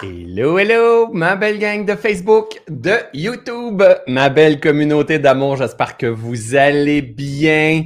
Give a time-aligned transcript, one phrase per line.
[0.00, 5.56] Hello, hello, ma belle gang de Facebook, de YouTube, ma belle communauté d'amour.
[5.56, 7.82] J'espère que vous allez bien.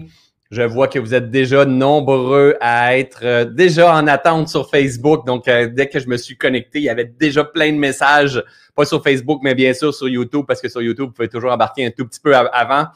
[0.50, 5.24] Je vois que vous êtes déjà nombreux à être euh, déjà en attente sur Facebook.
[5.26, 8.44] Donc, euh, dès que je me suis connecté, il y avait déjà plein de messages,
[8.74, 11.52] pas sur Facebook, mais bien sûr sur YouTube, parce que sur YouTube, vous pouvez toujours
[11.52, 12.88] embarquer un tout petit peu avant.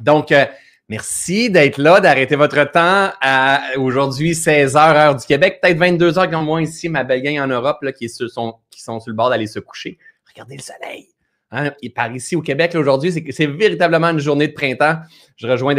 [0.00, 0.46] Donc, euh,
[0.88, 6.44] Merci d'être là, d'arrêter votre temps à aujourd'hui 16h heure du Québec, peut-être 22h comme
[6.44, 9.98] moi ici, ma belle gang en Europe qui, sont, sur le bord d'aller se coucher.
[10.28, 11.08] Regardez le soleil.
[11.50, 11.72] Hein?
[11.82, 14.98] Et par ici au Québec aujourd'hui, c'est véritablement une journée de printemps.
[15.34, 15.74] Je reviens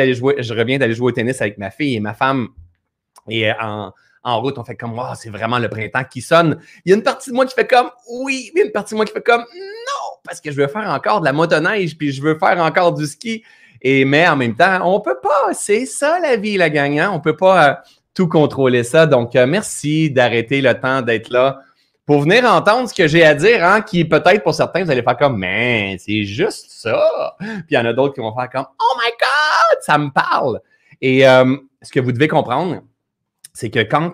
[0.78, 2.50] d'aller jouer au tennis avec ma fille et ma femme.
[3.30, 6.60] Et euh, en, en route, on fait comme oh, c'est vraiment le printemps qui sonne.
[6.84, 8.98] Il y a une partie de moi qui fait comme oui, a une partie de
[8.98, 12.12] moi qui fait comme non, parce que je veux faire encore de la motoneige, puis
[12.12, 13.46] je veux faire encore du ski.
[13.82, 15.54] Et, mais en même temps, on ne peut pas.
[15.54, 17.00] C'est ça la vie, la gang.
[17.00, 17.10] Hein?
[17.12, 17.74] On ne peut pas euh,
[18.14, 19.06] tout contrôler ça.
[19.06, 21.60] Donc, euh, merci d'arrêter le temps d'être là
[22.06, 25.04] pour venir entendre ce que j'ai à dire, hein, qui peut-être pour certains, vous allez
[25.04, 27.36] faire comme, mais c'est juste ça.
[27.40, 30.10] Puis il y en a d'autres qui vont faire comme, oh my God, ça me
[30.10, 30.62] parle.
[31.02, 32.82] Et euh, ce que vous devez comprendre,
[33.54, 34.14] c'est que quand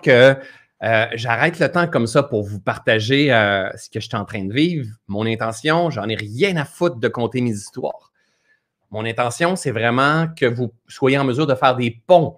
[1.14, 3.28] j'arrête le temps comme ça pour vous partager
[3.76, 6.96] ce que je suis en train de vivre, mon intention, j'en ai rien à foutre
[6.96, 8.10] de compter mes histoires.
[8.94, 12.36] Mon intention, c'est vraiment que vous soyez en mesure de faire des ponts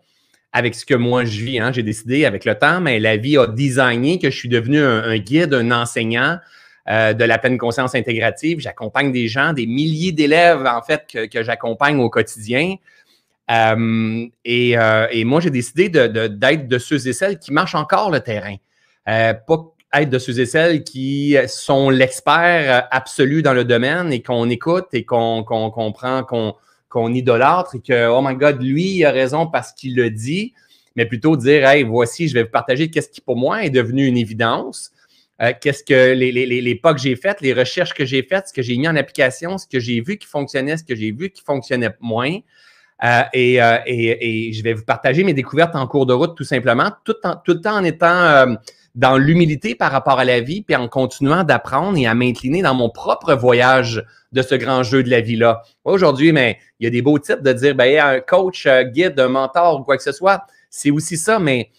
[0.54, 1.58] avec ce que moi je vis.
[1.58, 1.70] Hein.
[1.70, 5.18] J'ai décidé avec le temps, mais la vie a designé que je suis devenu un,
[5.18, 6.38] guide, un enseignant
[6.88, 8.58] euh, de la pleine conscience intégrative.
[8.58, 12.76] J'accompagne des gens, des milliers d'élèves en fait que, j'accompagne au quotidien.
[13.50, 18.20] Euh, euh, et, moi, j'ai décidé d'être de, ceux et celles qui marchent encore le
[18.20, 18.56] terrain.
[20.05, 25.05] De ceux et celles qui sont l'expert absolu dans le domaine et qu'on écoute et
[25.05, 26.22] qu'on comprend,
[26.88, 30.53] qu'on idolâtre et que, oh my God, lui, il a raison parce qu'il le dit,
[30.97, 34.06] mais plutôt dire, hey, voici, je vais vous partager qu'est-ce qui pour moi est devenu
[34.06, 34.92] une évidence.
[35.42, 38.53] Euh, qu'est-ce que les, les, pas que j'ai faites, les recherches que j'ai faites, ce
[38.53, 41.31] que j'ai mis en application, ce que j'ai vu qui fonctionnait, ce que j'ai vu
[41.31, 42.38] qui fonctionnait moins.
[43.04, 46.91] Euh, euh, et, je vais vous partager mes découvertes en cours de route, tout simplement,
[47.04, 48.56] tout, tout le temps en étant
[48.96, 52.74] dans l'humilité par rapport à la vie, puis en continuant d'apprendre et à m'incliner dans
[52.74, 54.02] mon propre voyage
[54.32, 55.62] de ce grand jeu de la vie-là.
[55.84, 59.20] Aujourd'hui, mais il y a des beaux titres de dire, ben, un coach, un guide,
[59.20, 60.42] un mentor ou quoi que ce soit.
[60.70, 61.70] C'est aussi ça, mais,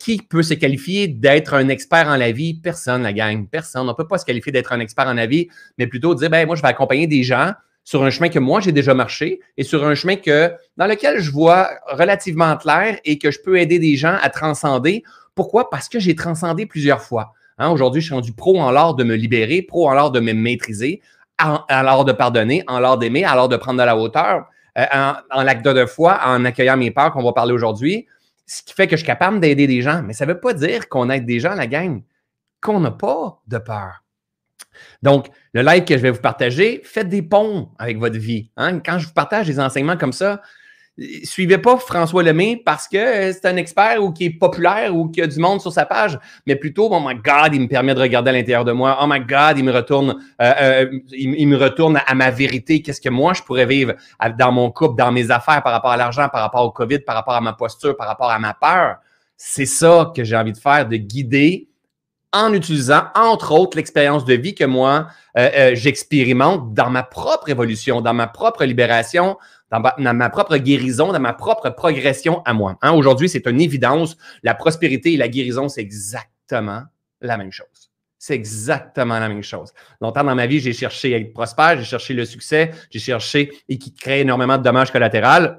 [0.00, 2.54] qui peut se qualifier d'être un expert en la vie?
[2.54, 3.82] Personne, la gang, personne.
[3.82, 6.30] On ne peut pas se qualifier d'être un expert en la vie, mais plutôt dire,
[6.30, 7.52] ben, moi, je vais accompagner des gens
[7.84, 11.20] sur un chemin que moi, j'ai déjà marché et sur un chemin que, dans lequel
[11.20, 15.04] je vois relativement clair et que je peux aider des gens à transcender
[15.36, 15.70] pourquoi?
[15.70, 17.34] Parce que j'ai transcendé plusieurs fois.
[17.58, 20.18] Hein, aujourd'hui, je suis rendu pro en l'art de me libérer, pro en l'art de
[20.18, 21.00] me maîtriser,
[21.40, 24.46] en, l'art de pardonner, en l'art d'aimer, en l'art de prendre de la hauteur,
[24.78, 24.84] euh,
[25.30, 28.06] en, l'acte de foi, en accueillant mes peurs qu'on va parler aujourd'hui,
[28.46, 30.02] ce qui fait que je suis capable d'aider des gens.
[30.02, 32.02] Mais ça ne veut pas dire qu'on aide des gens, la gang,
[32.60, 34.02] qu'on n'a pas de peur.
[35.02, 38.50] Donc, le live que je vais vous partager, faites des ponts avec votre vie.
[38.56, 38.80] Hein.
[38.80, 40.42] Quand je vous partage des enseignements comme ça,
[41.24, 45.08] suivez pas François Lemay parce que euh, c'est un expert ou qui est populaire ou
[45.08, 47.94] qui a du monde sur sa page, mais plutôt, oh my God, il me permet
[47.94, 48.98] de regarder à l'intérieur de moi.
[49.02, 52.80] Oh my God, il me retourne, euh, euh, il, me retourne à ma vérité.
[52.80, 53.94] Qu'est-ce que moi je pourrais vivre
[54.38, 57.14] dans mon couple, dans mes affaires, par rapport à l'argent, par rapport au COVID, par
[57.14, 58.96] rapport à ma posture, par rapport à ma peur?
[59.36, 61.68] C'est ça que j'ai envie de faire, de guider
[62.32, 65.06] en utilisant, entre autres, l'expérience de vie que moi,
[65.72, 69.36] j'expérimente dans ma propre évolution, dans ma propre libération,
[69.70, 72.78] dans ma, propre guérison, dans ma propre progression à moi.
[72.82, 74.16] Hein, aujourd'hui, c'est une évidence.
[74.42, 76.82] La prospérité et la guérison, c'est exactement
[77.20, 77.90] la même chose.
[78.18, 79.72] C'est exactement la même chose.
[80.00, 83.52] Longtemps dans ma vie, j'ai cherché à être prospère, j'ai cherché le succès, j'ai cherché
[83.68, 85.54] et qui crée énormément de dommages collatéraux.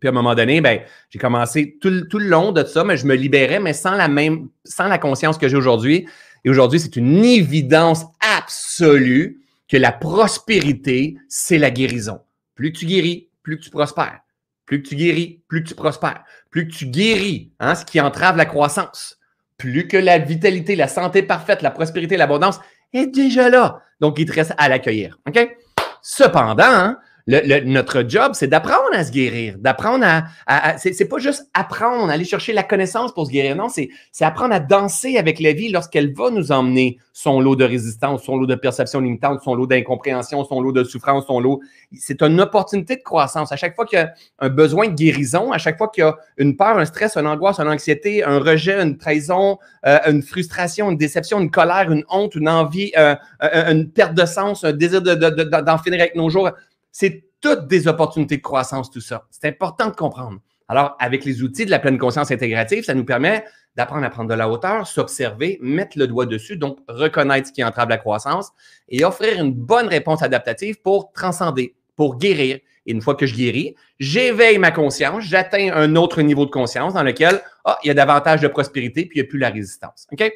[0.00, 3.06] Puis à un moment donné, ben, j'ai commencé tout, le long de ça, mais je
[3.06, 6.06] me libérais, mais sans la même, sans la conscience que j'ai aujourd'hui.
[6.44, 12.20] Et aujourd'hui, c'est une évidence absolue que la prospérité, c'est la guérison.
[12.54, 14.20] Plus tu guéris, plus que tu prospères.
[14.66, 16.24] Plus que tu guéris, plus que tu prospères.
[16.50, 19.20] Plus que tu guéris, hein, ce qui entrave la croissance.
[19.56, 22.58] Plus que la vitalité, la santé parfaite, la prospérité, l'abondance
[22.92, 23.82] est déjà là.
[24.00, 25.18] Donc, il te reste à l'accueillir.
[25.28, 25.56] OK?
[26.02, 26.96] Cependant,
[27.26, 30.24] notre job, c'est d'apprendre à se guérir, d'apprendre à.
[30.46, 33.56] à, c'est pas juste apprendre, aller chercher la connaissance pour se guérir.
[33.56, 33.88] Non, c'est
[34.20, 38.36] apprendre à danser avec la vie lorsqu'elle va nous emmener son lot de résistance, son
[38.36, 41.60] lot de perception limitante, son lot d'incompréhension, son lot de souffrance, son lot.
[41.96, 43.52] C'est une opportunité de croissance.
[43.52, 46.06] À chaque fois qu'il y a un besoin de guérison, à chaque fois qu'il y
[46.06, 50.22] a une peur, un stress, une angoisse, une anxiété, un rejet, une trahison, euh, une
[50.22, 54.72] frustration, une déception, une colère, une honte, une envie, euh, une perte de sens, un
[54.72, 56.50] désir d'en de, de, finir avec nos jours
[56.94, 59.26] c'est toutes des opportunités de croissance, tout ça.
[59.28, 60.38] C'est important de comprendre.
[60.68, 63.44] Alors, avec les outils de la pleine conscience intégrative, ça nous permet
[63.74, 67.64] d'apprendre à prendre de la hauteur, s'observer, mettre le doigt dessus, donc reconnaître ce qui
[67.64, 68.52] entrave la croissance
[68.88, 72.60] et offrir une bonne réponse adaptative pour transcender, pour guérir.
[72.86, 76.94] Et une fois que je guéris, j'éveille ma conscience, j'atteins un autre niveau de conscience
[76.94, 79.50] dans lequel ah, il y a davantage de prospérité puis il n'y a plus la
[79.50, 80.06] résistance.
[80.12, 80.32] OK?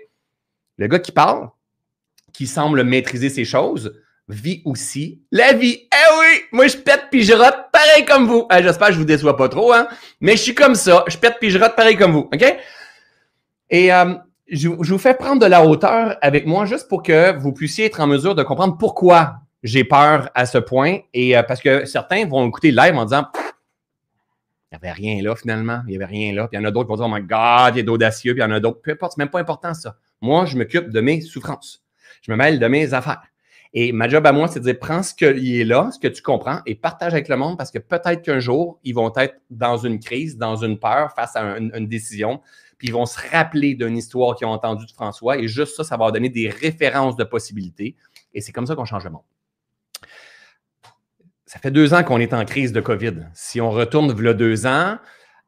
[0.76, 1.50] Le gars qui parle,
[2.32, 3.94] qui semble maîtriser ces choses,
[4.28, 5.88] vit aussi la vie.
[5.92, 8.46] Eh oui, moi je pète puis je rote pareil comme vous.
[8.50, 9.88] Ah, j'espère que je vous déçois pas trop, hein,
[10.20, 11.04] mais je suis comme ça.
[11.08, 12.56] Je pète puis je rote pareil comme vous, ok?
[13.70, 14.14] Et euh,
[14.48, 18.00] je, vous fais prendre de la hauteur avec moi juste pour que vous puissiez être
[18.00, 20.98] en mesure de comprendre pourquoi j'ai peur à ce point.
[21.14, 23.26] Et euh, parce que certains vont écouter le live en disant
[24.70, 26.46] il n'y avait rien là finalement, il n'y avait rien là.
[26.46, 27.84] Puis il y en a d'autres qui vont dire Oh my God, il y a
[27.84, 28.82] d'audacieux, puis il y en a d'autres.
[28.82, 29.96] Peu importe, c'est même pas important ça.
[30.20, 31.82] Moi, je m'occupe de mes souffrances.
[32.22, 33.22] Je me mêle de mes affaires.
[33.74, 36.08] Et ma job à moi, c'est de dire, prends ce qui est là, ce que
[36.08, 39.34] tu comprends, et partage avec le monde parce que peut-être qu'un jour, ils vont être
[39.50, 42.40] dans une crise, dans une peur face à une, décision,
[42.78, 45.84] puis ils vont se rappeler d'une histoire qu'ils ont entendue de François, et juste ça,
[45.84, 47.96] ça va donner des références de possibilités.
[48.32, 49.22] Et c'est comme ça qu'on change le monde.
[51.44, 53.28] Ça fait deux ans qu'on est en crise de COVID.
[53.32, 54.98] Si on retourne il deux ans,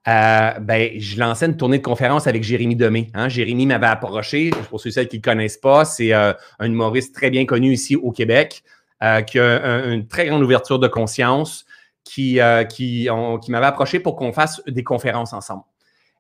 [0.09, 3.11] euh, ben, je lançais une tournée de conférence avec Jérémy Demé.
[3.13, 3.29] Hein.
[3.29, 7.15] Jérémy m'avait approché, pour ceux et celles qui ne connaissent pas, c'est euh, un humoriste
[7.15, 8.63] très bien connu ici au Québec,
[9.03, 11.67] euh, qui a une très grande ouverture de conscience,
[12.03, 13.09] qui, qui,
[13.43, 15.63] qui m'avait approché pour qu'on fasse des conférences ensemble.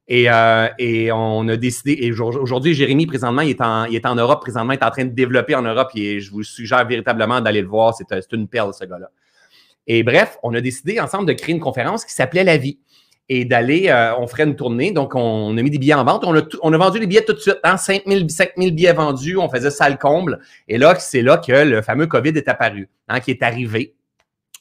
[0.07, 0.27] Et,
[0.79, 4.41] et, on a décidé, et aujourd'hui, Jérémy, présentement, il est, en, il est en Europe,
[4.43, 7.63] présentement, il est en train de développer en Europe, et je vous suggère véritablement d'aller
[7.63, 9.11] le voir, c'est une perle, ce gars-là.
[9.87, 12.79] Et bref, on a décidé ensemble de créer une conférence qui s'appelait La vie
[13.33, 14.91] et d'aller, euh, on ferait une tournée.
[14.91, 16.25] Donc, on, a mis des billets en vente.
[16.25, 16.35] On
[16.73, 17.61] a, vendu les billets tout de suite.
[17.63, 18.25] Hein, 5 000,
[18.73, 19.37] billets vendus.
[19.37, 20.41] On faisait salle comble.
[20.67, 23.95] Et là, c'est là que le fameux COVID est apparu, hein, qui est arrivé.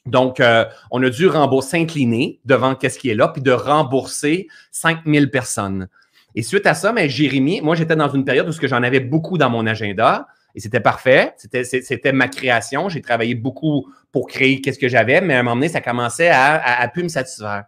[0.06, 4.48] Donc, euh, on a dû rembourser, s'incliner devant qu'est-ce qui est là, puis de rembourser
[4.72, 5.88] 5 000 personnes.
[6.36, 9.40] Et suite à ça, mais Jérémy, moi, j'étais dans une période où j'en avais beaucoup
[9.40, 10.28] dans mon agenda.
[10.54, 11.34] Et c'était parfait.
[11.38, 12.88] C'était, c'était ma création.
[12.88, 16.30] J'ai travaillé beaucoup pour créer qu'est-ce que j'avais, mais à un moment donné, ça commençait
[16.30, 17.64] à, à, à plus me satisfaire.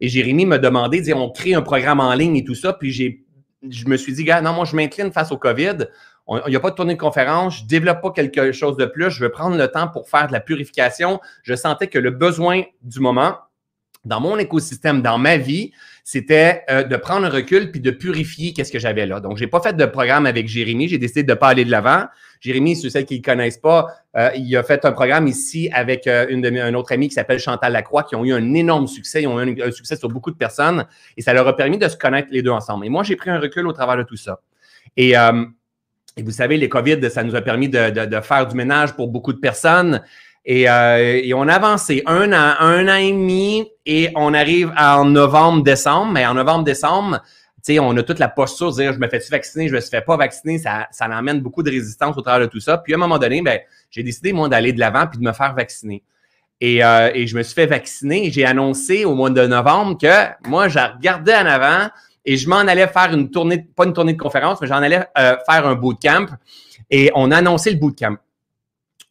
[0.00, 2.72] Et Jérémy m'a demandé, dire, on crée un programme en ligne et tout ça.
[2.72, 5.86] Puis je me suis dit, gars, non, moi, je m'incline face au COVID.
[6.28, 7.58] Il n'y a pas de tournée de conférence.
[7.58, 9.10] Je ne développe pas quelque chose de plus.
[9.10, 11.20] Je veux prendre le temps pour faire de la purification.
[11.42, 13.36] Je sentais que le besoin du moment,
[14.04, 18.52] dans mon écosystème, dans ma vie, c'était euh, de prendre un recul puis de purifier
[18.52, 19.20] qu'est-ce que j'avais là.
[19.20, 20.88] Donc, j'ai pas fait de programme avec Jérémy.
[20.88, 22.04] J'ai décidé de ne pas aller de l'avant.
[22.44, 26.06] Jérémy, ceux celles qui ne connaissent pas, euh, il a fait un programme ici avec
[26.06, 29.22] euh, un autre ami qui s'appelle Chantal Lacroix, qui ont eu un énorme succès.
[29.22, 30.86] Ils ont eu un, succès sur beaucoup de personnes
[31.16, 32.86] et ça leur a permis de se connaître les deux ensemble.
[32.86, 34.40] Et moi, j'ai pris un recul au travers de tout ça.
[34.96, 35.14] Et,
[36.16, 37.92] et vous savez, les COVID, ça nous a permis de,
[38.22, 40.00] faire du ménage pour beaucoup de personnes.
[40.48, 45.06] Euh, et, on a avancé un an, un an et demi et on arrive en
[45.06, 46.12] novembre, décembre.
[46.12, 47.28] Mais en novembre, décembre, tu
[47.80, 50.16] on a toute la posture de dire je me fais-tu vacciner, je me fais pas
[50.16, 50.58] vacciner.
[50.58, 52.78] Ça, ça amène beaucoup de résistance au travers de tout ça.
[52.78, 53.58] Puis à un moment donné, ben,
[53.90, 56.02] j'ai décidé, moi, d'aller de l'avant puis de me faire vacciner.
[56.60, 58.30] Et, euh, je me suis fait vacciner.
[58.30, 61.88] J'ai annoncé au mois de novembre que moi, j'ai regardé en avant
[62.24, 65.04] et je m'en allais faire une tournée, pas une tournée de conférence, mais j'en allais
[65.18, 66.26] euh, faire un bootcamp.
[66.90, 68.16] Et on a annoncé le bootcamp.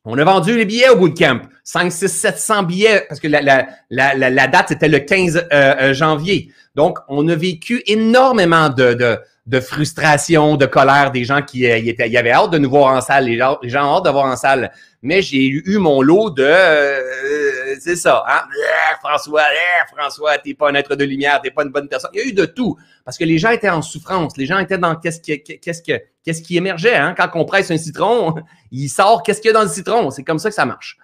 [0.06, 1.42] On a vendu les billets au bootcamp.
[1.64, 5.42] 5, 6, 700 billets, parce que la, la, la, la date, c'était le 15 euh,
[5.52, 6.52] euh, janvier.
[6.76, 11.78] Donc, on a vécu énormément de, de, de frustration, de colère des gens qui euh,
[11.78, 14.10] y, étaient, y avaient hâte de nous voir en salle, les gens, ont hâte de
[14.10, 14.72] voir en salle.
[15.02, 16.50] Mais j'ai eu mon lot de...
[17.82, 18.44] c'est ça, hein?
[19.02, 19.44] François,
[19.94, 22.12] François, t'es pas un être de lumière, t'es pas une bonne personne.
[22.14, 24.60] Il y a eu de tout, parce que les gens étaient en souffrance, les gens
[24.60, 26.96] étaient dans qu'est-ce qui, qu'est-ce que qu'est-ce qui émergeait.
[26.96, 27.14] Hein?
[27.18, 28.36] Quand on presse un citron,
[28.72, 30.10] il sort qu'est-ce qu'il y a dans le citron.
[30.10, 30.98] C'est comme ça que ça marche.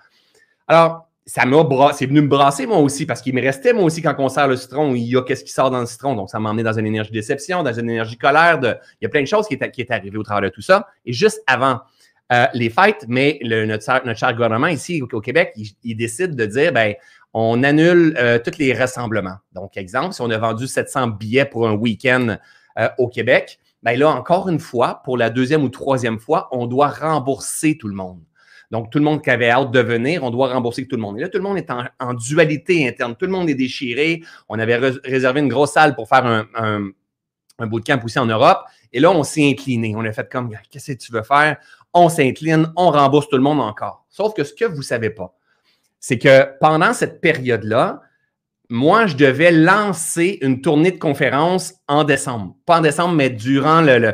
[0.68, 4.02] Alors, ça m'a c'est venu me brasser moi aussi parce qu'il me restait moi aussi
[4.02, 6.16] quand on sert le citron, il y a qu'est-ce qui sort dans le citron.
[6.16, 8.60] Donc, ça m'a emmené dans une énergie déception, dans une énergie colère.
[8.64, 10.62] Il y a plein de choses qui est, qui est arrivé au travers de tout
[10.62, 10.88] ça.
[11.06, 11.82] Et juste avant
[12.32, 13.84] euh, les fêtes, mais le, notre,
[14.16, 16.94] cher gouvernement ici au, Québec, il, décide de dire, ben,
[17.34, 19.38] on annule euh, tous les rassemblements.
[19.54, 22.38] Donc, exemple, si on a vendu 700 billets pour un week-end
[22.78, 26.68] euh, au Québec, bien là, encore une fois, pour la deuxième ou troisième fois, on
[26.68, 28.22] doit rembourser tout le monde.
[28.72, 31.18] Donc, tout le monde qui avait hâte de venir, on doit rembourser tout le monde.
[31.18, 33.16] Et là, tout le monde est en, dualité interne.
[33.16, 34.22] Tout le monde est déchiré.
[34.48, 36.90] On avait réservé une grosse salle pour faire un, un,
[37.60, 38.60] un bootcamp aussi en Europe.
[38.94, 39.94] Et là, on s'est incliné.
[39.96, 41.58] On a fait comme, qu'est-ce que tu veux faire?
[41.94, 44.06] On s'incline, on rembourse tout le monde encore.
[44.10, 45.36] Sauf que ce que vous ne savez pas,
[46.00, 48.02] c'est que pendant cette période-là,
[48.70, 52.56] moi, je devais lancer une tournée de conférences en décembre.
[52.68, 54.14] Pas en décembre, mais durant le,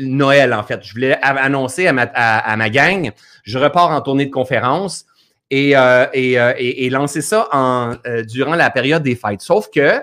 [0.00, 0.80] Noël, en fait.
[0.82, 3.10] Je voulais annoncer à ma, gang,
[3.42, 5.06] je repars en tournée de conférences
[5.50, 9.40] et, euh, euh, lancer ça euh, durant la période des fêtes.
[9.40, 10.02] Sauf que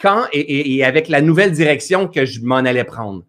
[0.00, 3.24] quand, et, avec la nouvelle direction que je m'en allais prendre,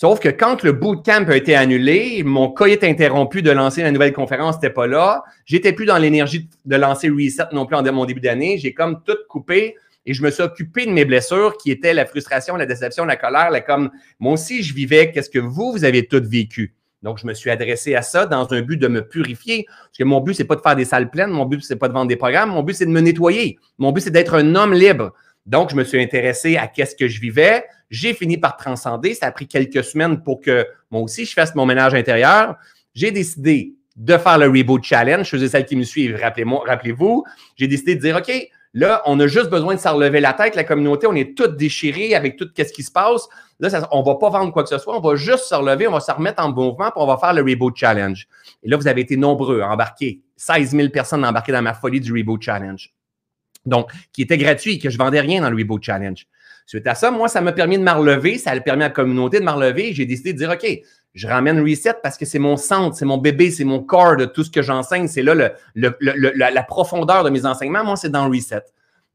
[0.00, 3.90] Sauf que quand le bootcamp a été annulé, mon cas est interrompu de lancer la
[3.90, 5.24] nouvelle conférence, n'était pas là.
[5.44, 8.58] J'étais plus dans l'énergie de lancer Reset non plus en mon début d'année.
[8.58, 9.74] J'ai comme tout coupé
[10.06, 13.16] et je me suis occupé de mes blessures qui étaient la frustration, la déception, la
[13.16, 13.50] colère.
[13.50, 13.90] La comme
[14.20, 16.76] moi aussi, je vivais qu'est-ce que vous, vous avez tout vécu?
[17.02, 19.66] Donc, je me suis adressé à ça dans un but de me purifier.
[19.66, 21.30] Parce que mon but, c'est pas de faire des salles pleines.
[21.30, 22.50] Mon but, c'est pas de vendre des programmes.
[22.50, 23.58] Mon but, c'est de me nettoyer.
[23.78, 25.12] Mon but, c'est d'être un homme libre.
[25.48, 27.64] Donc, je me suis intéressé à qu'est-ce que je vivais.
[27.88, 29.14] J'ai fini par transcender.
[29.14, 32.56] Ça a pris quelques semaines pour que moi aussi, je fasse mon ménage intérieur.
[32.94, 35.24] J'ai décidé de faire le Reboot Challenge.
[35.24, 37.24] Je faisais celles qui me suivent, rappelez-moi, rappelez-vous.
[37.56, 38.30] J'ai décidé de dire, OK,
[38.74, 40.54] là, on a juste besoin de s'en relever la tête.
[40.54, 43.26] La communauté, on est tous déchirés avec tout ce qui se passe.
[43.58, 44.98] Là, on ne va pas vendre quoi que ce soit.
[44.98, 47.32] On va juste se relever, on va se remettre en mouvement, puis on va faire
[47.32, 48.28] le Reboot Challenge.
[48.62, 50.20] Et là, vous avez été nombreux à embarquer.
[50.36, 52.92] 16 000 personnes embarquées dans ma folie du Reboot Challenge.
[53.66, 56.26] Donc, qui était gratuit, que je vendais rien dans le Reboot Challenge.
[56.66, 58.94] Suite à ça, moi, ça m'a permis de me relever, ça a permis à la
[58.94, 59.92] communauté de me relever.
[59.94, 60.66] J'ai décidé de dire, OK,
[61.14, 64.26] je ramène Reset parce que c'est mon centre, c'est mon bébé, c'est mon corps de
[64.26, 65.08] tout ce que j'enseigne.
[65.08, 65.96] C'est là le,
[66.36, 67.84] la profondeur de mes enseignements.
[67.84, 68.62] Moi, c'est dans Reset.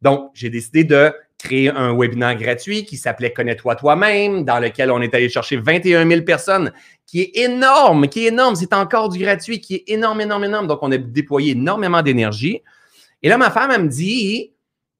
[0.01, 5.01] Donc, j'ai décidé de créer un webinaire gratuit qui s'appelait Connais-toi toi-même, dans lequel on
[5.01, 6.71] est allé chercher 21 000 personnes,
[7.05, 8.55] qui est énorme, qui est énorme.
[8.55, 10.67] C'est encore du gratuit, qui est énorme, énorme, énorme.
[10.67, 12.61] Donc, on a déployé énormément d'énergie.
[13.23, 14.51] Et là, ma femme, me dit,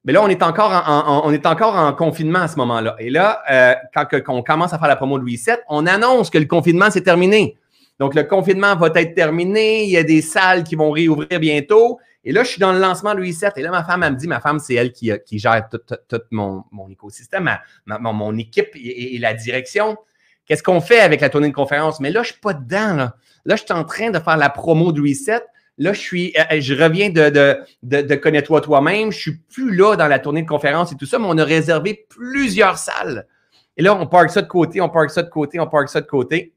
[0.06, 2.96] mais là, on est encore en, confinement à ce moment-là.
[3.00, 6.30] Et là, euh, quand on commence à faire la promo de Louis VII, on annonce
[6.30, 7.58] que le confinement, c'est terminé.
[8.00, 9.84] Donc, le confinement va être terminé.
[9.84, 12.00] Il y a des salles qui vont réouvrir bientôt.
[12.26, 13.52] Et là, je suis dans le lancement de Louis VII.
[13.58, 16.64] Et là, ma femme, me dit, ma femme, c'est elle qui, qui, gère tout, mon,
[16.90, 17.50] écosystème,
[17.86, 19.98] mon, équipe et, la direction.
[20.46, 22.00] Qu'est-ce qu'on fait avec la tournée de conférence?
[22.00, 22.94] Mais là, je ne suis pas dedans.
[22.96, 23.16] Là.
[23.46, 25.44] là, je suis en train de faire la promo de Reset.
[25.78, 29.12] Là, je euh, euh, je reviens de, de, de, Connais-toi toi-même.
[29.12, 31.44] Je suis plus là dans la tournée de conférence et tout ça, mais on a
[31.44, 33.28] réservé plusieurs salles.
[33.76, 36.02] Et là, on parque ça de côté, on parque ça de côté, on parque ça
[36.02, 36.54] de côté.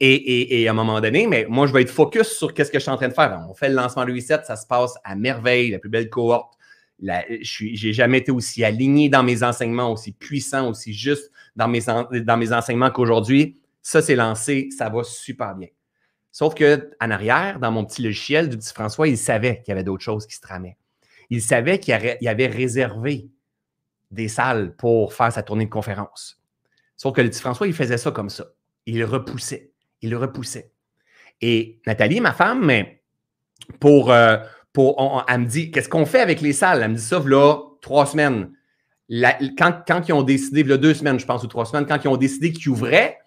[0.00, 2.70] Et, et, et, à un moment donné, mais moi, je vais être focus sur qu'est-ce
[2.70, 3.44] que je suis en train de faire.
[3.50, 6.54] On fait le lancement de Reset, ça se passe à merveille, la plus belle cohorte.
[7.00, 11.80] je n'ai jamais été aussi aligné dans mes enseignements, aussi puissant, aussi juste dans mes,
[11.80, 13.58] dans mes enseignements qu'aujourd'hui.
[13.82, 15.68] Ça, c'est lancé, ça va super bien.
[16.38, 19.82] Sauf qu'en arrière, dans mon petit logiciel du petit François, il savait qu'il y avait
[19.82, 20.76] d'autres choses qui se tramaient.
[21.30, 23.28] Il savait qu'il avait réservé
[24.12, 26.40] des salles pour faire sa tournée de conférence.
[26.96, 28.44] Sauf que le petit François, il faisait ça comme ça.
[28.86, 29.72] Il repoussait.
[30.00, 30.70] Il le repoussait.
[31.40, 33.02] Et Nathalie, ma femme, mais
[33.80, 34.36] pour, euh,
[34.72, 36.84] pour elle me dit, qu'est-ce qu'on fait avec les salles?
[36.84, 38.52] Elle me dit ça, là, trois semaines.
[39.58, 42.08] quand, quand ils ont décidé, là, deux semaines, je pense, ou trois semaines, quand ils
[42.08, 43.18] ont décidé qu'ils ouvraient,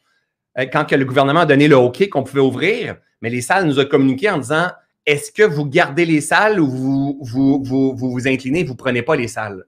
[0.56, 3.80] quand que le gouvernement a donné le OK qu'on pouvait ouvrir, mais les salles nous
[3.80, 4.70] ont communiqué en disant
[5.06, 8.78] est-ce que vous gardez les salles ou vous vous, vous, vous, vous inclinez, vous ne
[8.78, 9.66] prenez pas les salles?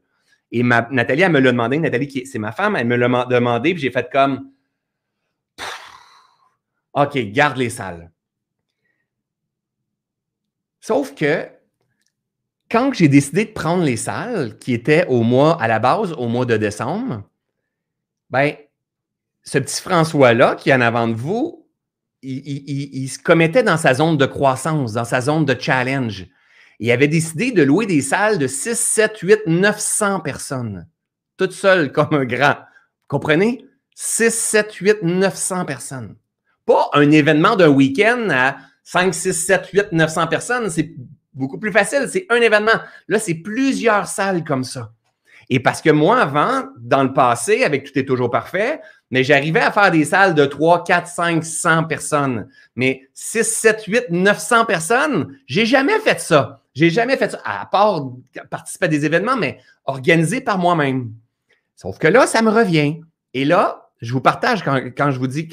[0.52, 1.80] Et Nathalie, elle me l'a demandé.
[1.80, 4.52] Nathalie, c'est ma femme, elle me l'a demandé, puis j'ai fait comme
[6.94, 8.12] OK, garde les salles.
[10.80, 11.48] Sauf que
[12.70, 16.28] quand j'ai décidé de prendre les salles, qui étaient au mois, à la base, au
[16.28, 17.24] mois de décembre,
[18.30, 18.56] ben,
[19.44, 21.68] ce petit François-là qui est en avant de vous,
[22.22, 26.26] il, se commettait dans sa zone de croissance, dans sa zone de challenge.
[26.80, 30.88] Il avait décidé de louer des salles de 6, 7, 8, 900 personnes,
[31.38, 32.56] toutes seules comme un grand.
[33.08, 33.66] Comprenez?
[33.96, 36.16] 6, 7, 8, 900 personnes.
[36.66, 40.70] Pas un événement d'un week-end à 5, 6, 7, 8, 900 personnes.
[40.70, 40.96] C'est
[41.34, 42.08] beaucoup plus facile.
[42.10, 42.80] C'est un événement.
[43.08, 44.94] Là, c'est plusieurs salles comme ça.
[45.50, 48.82] Et parce que moi, avant, dans le passé, avec Tout est toujours parfait,
[49.12, 52.48] mais j'arrivais à faire des salles de 3, 4, 5, 100 personnes.
[52.76, 56.62] Mais 6, 7, 8, 900 personnes, j'ai jamais fait ça.
[56.74, 58.10] J'ai jamais fait ça, à part
[58.50, 61.12] participer à des événements, mais organisés par moi-même.
[61.76, 63.02] Sauf que là, ça me revient.
[63.36, 65.48] Et là, je vous partage quand, je vous dis,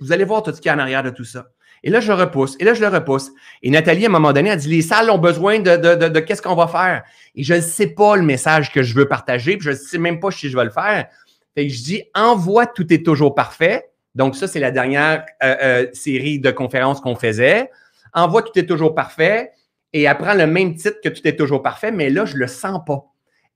[0.00, 1.48] vous allez voir tout ce qu'il y a en arrière de tout ça.
[1.86, 2.56] Et là, je le repousse.
[2.58, 3.30] Et là, je le repousse.
[3.62, 6.42] Et Nathalie, à un moment donné, a dit, les salles ont besoin de, de, qu'est-ce
[6.42, 7.04] qu'on va faire?
[7.36, 9.98] Et je ne sais pas le message que je veux partager, puis je ne sais
[9.98, 11.06] même pas si je vais le faire.
[11.54, 13.88] Fait que je dis, envoie tout est toujours parfait.
[14.16, 17.70] Donc, ça, c'est la dernière euh, euh, série de conférences qu'on faisait.
[18.12, 19.52] Envoie tout est toujours parfait
[19.92, 22.46] et prend le même titre que tout est toujours parfait, mais là, je ne le
[22.48, 23.04] sens pas.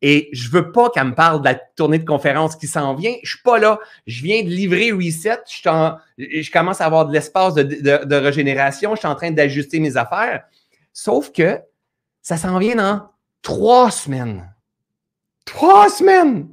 [0.03, 3.15] Et je veux pas qu'elle me parle de la tournée de conférence qui s'en vient.
[3.23, 3.79] Je suis pas là.
[4.07, 5.41] Je viens de livrer Reset.
[5.49, 8.95] Je, je commence à avoir de l'espace de, de, régénération.
[8.95, 10.45] Je suis en train d'ajuster mes affaires.
[10.93, 11.61] Sauf que
[12.23, 13.11] ça s'en vient dans
[13.43, 14.51] trois semaines.
[15.45, 16.49] Trois semaines!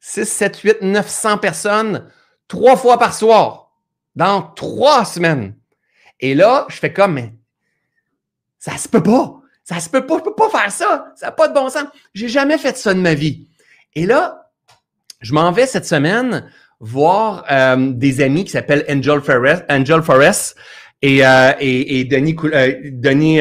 [0.00, 2.10] 6, 7, 8, 900 personnes,
[2.48, 3.72] trois fois par soir,
[4.16, 5.54] dans trois semaines.
[6.18, 7.32] Et là, je fais comme, mais
[8.58, 9.41] ça se peut pas.
[9.64, 11.12] Ça se peut pas, je peux pas faire ça.
[11.16, 11.84] Ça n'a pas de bon sens.
[12.14, 13.48] J'ai jamais fait ça de ma vie.
[13.94, 14.50] Et là,
[15.20, 16.50] je m'en vais cette semaine
[16.80, 20.56] voir euh, des amis qui s'appellent Angel Forrest, Angel Forrest
[21.00, 23.40] et, euh, et, et, Denis, euh, Denis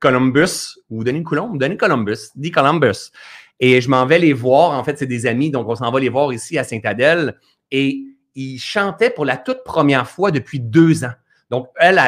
[0.00, 3.12] Columbus, ou Denis Coulomb, Denis Columbus, Denis Columbus.
[3.60, 4.72] Et je m'en vais les voir.
[4.72, 7.36] En fait, c'est des amis, donc on s'en va les voir ici à Saint-Adèle.
[7.70, 8.00] Et
[8.34, 11.12] ils chantaient pour la toute première fois depuis deux ans.
[11.50, 12.00] Donc, elle,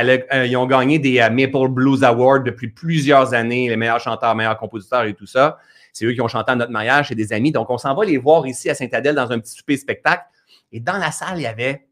[0.46, 5.02] ils ont gagné des Maple Blues Awards depuis plusieurs années, les meilleurs chanteurs, meilleurs compositeurs
[5.02, 5.58] et tout ça.
[5.92, 7.52] C'est eux qui ont chanté à notre mariage, c'est des amis.
[7.52, 10.22] Donc, on s'en va les voir ici à Saint-Adèle dans un petit souper spectacle.
[10.70, 11.86] Et dans la salle, il y avait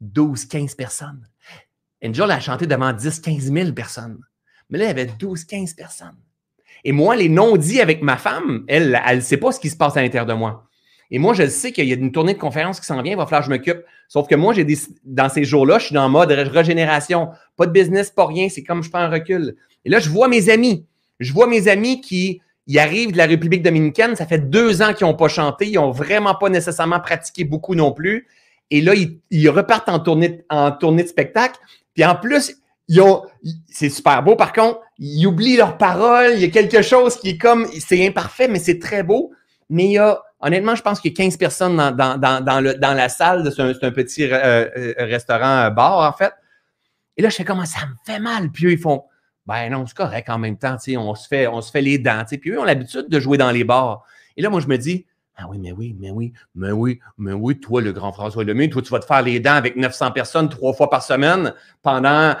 [0.00, 1.26] 12, 15 personnes.
[2.04, 4.20] Angel a chanté devant 10, 15 000 personnes.
[4.68, 6.16] Mais là, il y avait 12, 15 personnes.
[6.84, 9.76] Et moi, les non-dits avec ma femme, elle, elle ne sait pas ce qui se
[9.76, 10.69] passe à l'intérieur de moi.
[11.10, 13.16] Et moi, je sais qu'il y a une tournée de conférences qui s'en vient, il
[13.16, 13.84] va falloir que je m'occupe.
[14.08, 17.30] Sauf que moi, j'ai des, dans ces jours-là, je suis dans mode régénération.
[17.56, 19.56] Pas de business, pas rien, c'est comme je prends un recul.
[19.84, 20.86] Et là, je vois mes amis.
[21.18, 24.94] Je vois mes amis qui ils arrivent de la République dominicaine, ça fait deux ans
[24.94, 28.28] qu'ils n'ont pas chanté, ils n'ont vraiment pas nécessairement pratiqué beaucoup non plus.
[28.70, 28.94] Et là,
[29.30, 31.58] ils, repartent en tournée, en tournée de spectacle.
[31.94, 32.54] Puis en plus,
[32.86, 33.24] ils ont,
[33.68, 34.36] c'est super beau.
[34.36, 36.34] Par contre, ils oublient leurs paroles.
[36.34, 39.32] Il y a quelque chose qui est comme, c'est imparfait, mais c'est très beau.
[39.68, 42.78] Mais il y a, honnêtement, je pense qu'il y a 15 personnes dans, dans, dans,
[42.78, 43.50] dans la salle.
[43.54, 46.32] C'est un, petit euh, euh, restaurant euh, en fait.
[47.16, 48.50] Et là, je fais comment ça me fait mal.
[48.50, 49.04] Puis eux, ils font,
[49.46, 52.24] ben non, c'est correct en même temps, on se fait, on se fait les dents.
[52.28, 54.04] Puis eux ont l'habitude de jouer dans les bars.
[54.36, 55.06] Et là, moi, je me dis,
[55.36, 58.68] ah oui, mais oui, mais oui, mais oui, mais oui, toi, le grand François Lemay,
[58.68, 62.34] toi, tu vas te faire les dents avec 900 personnes trois fois par semaine pendant,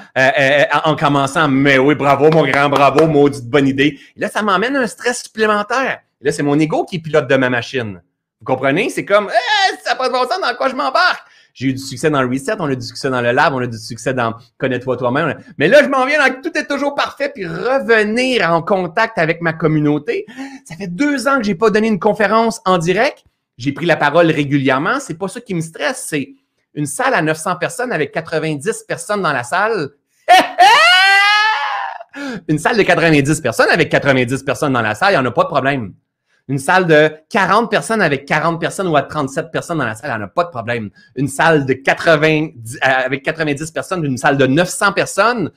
[0.84, 3.98] en commençant, mais oui, bravo, mon grand, bravo, maudite bonne idée.
[4.16, 6.00] Et là, ça m'emmène un stress supplémentaire.
[6.22, 8.02] Là, c'est mon ego qui pilote de ma machine.
[8.40, 8.90] Vous comprenez?
[8.90, 11.26] C'est comme, eh, ça n'a pas de bon sens dans quoi je m'embarque?
[11.54, 13.58] J'ai eu du succès dans le reset, on a du succès dans le lab, on
[13.58, 15.42] a du succès dans connais-toi toi-même.
[15.58, 19.40] Mais là, je m'en viens dans tout est toujours parfait, puis revenir en contact avec
[19.40, 20.26] ma communauté.
[20.64, 23.24] Ça fait deux ans que j'ai pas donné une conférence en direct.
[23.58, 25.00] J'ai pris la parole régulièrement.
[25.00, 26.06] C'est pas ça qui me stresse.
[26.08, 26.34] C'est
[26.74, 29.90] une salle à 900 personnes avec 90 personnes dans la salle.
[32.48, 35.30] une salle de 90 personnes avec 90 personnes dans la salle, il n'y en a
[35.30, 35.94] pas de problème.
[36.48, 40.10] Une salle de 40 personnes avec 40 personnes ou à 37 personnes dans la salle,
[40.12, 40.90] elle n'a pas de problème.
[41.16, 42.48] Une salle de 80, euh,
[42.82, 45.50] avec 90 personnes, une salle de 900 personnes,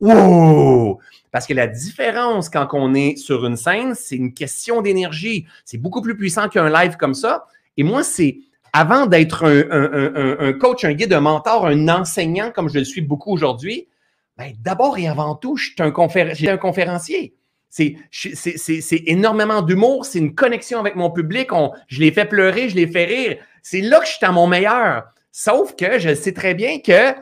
[0.00, 0.98] wow!
[1.30, 5.46] Parce que la différence quand on est sur une scène, c'est une question d'énergie.
[5.64, 7.46] C'est beaucoup plus puissant qu'un live comme ça.
[7.76, 8.38] Et moi, c'est
[8.72, 13.32] avant d'être un, coach, un guide, un mentor, un enseignant comme je le suis beaucoup
[13.32, 13.88] aujourd'hui,
[14.36, 17.34] ben, d'abord et avant tout, un, un conférencier.
[17.70, 21.50] C'est énormément d'humour, c'est une connexion avec mon public.
[21.86, 23.36] je les fais pleurer, je les fais rire.
[23.62, 25.04] C'est là que je suis à mon meilleur.
[25.32, 27.14] Sauf que je sais très bien que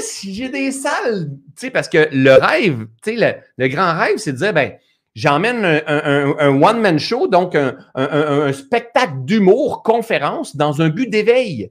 [0.00, 1.30] si j'ai des salles,
[1.72, 4.72] parce que le rêve, le, le grand rêve, c'est de dire, ben,
[5.14, 11.70] j'emmène un, one-man show, donc un, un spectacle d'humour, conférence, dans un but d'éveil.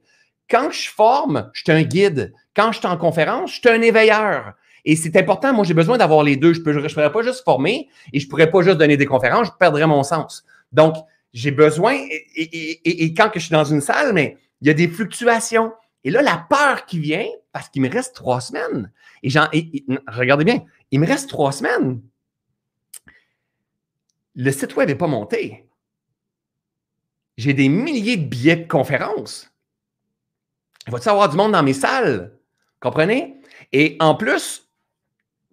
[0.50, 2.34] Quand je forme, je suis un guide.
[2.56, 4.54] Quand je suis en conférence, je suis un éveilleur.
[4.90, 6.54] Et c'est important, moi, j'ai besoin d'avoir les deux.
[6.54, 9.06] Je ne je pourrais pas juste former et je ne pourrais pas juste donner des
[9.06, 10.46] conférences, je perdrais mon sens.
[10.72, 10.96] Donc,
[11.34, 12.00] j'ai besoin,
[12.36, 15.74] et, quand je suis dans une salle, mais il y a des fluctuations.
[16.06, 18.90] Et là, la peur qui vient, parce qu'il me reste trois semaines,
[19.24, 19.30] et,
[20.08, 22.02] regardez bien, il me reste trois semaines.
[24.36, 25.66] Le site web n'est pas monté.
[27.36, 29.52] J'ai des milliers de billets de conférences.
[30.88, 32.40] Il va y avoir du monde dans mes salles?
[32.80, 33.42] Comprenez?
[33.74, 34.67] Et en plus,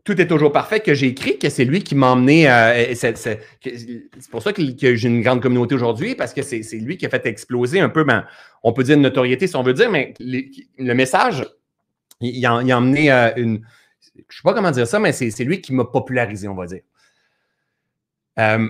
[0.05, 2.49] tout est toujours parfait que j'ai écrit, que c'est lui qui m'a emmené.
[2.51, 3.41] Euh, c'est
[4.31, 4.63] pour ça que,
[4.97, 8.05] j'ai une grande communauté aujourd'hui, parce que c'est lui qui a fait exploser un peu,
[8.05, 8.27] ben,
[8.63, 11.47] on peut dire une notoriété si on veut dire, mais le message,
[12.21, 13.67] il, a, emmené euh, une.
[14.15, 16.67] Je ne sais pas comment dire ça, mais c'est lui qui m'a popularisé, on va
[16.67, 16.83] dire.
[18.39, 18.69] Euh,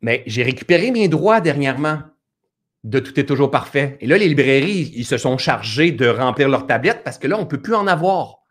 [0.00, 2.00] mais j'ai récupéré mes droits dernièrement
[2.84, 3.98] de Tout est toujours parfait.
[4.00, 7.36] Et là, les librairies, ils se sont chargés de remplir leurs tablettes parce que là,
[7.36, 8.45] on ne peut plus en avoir.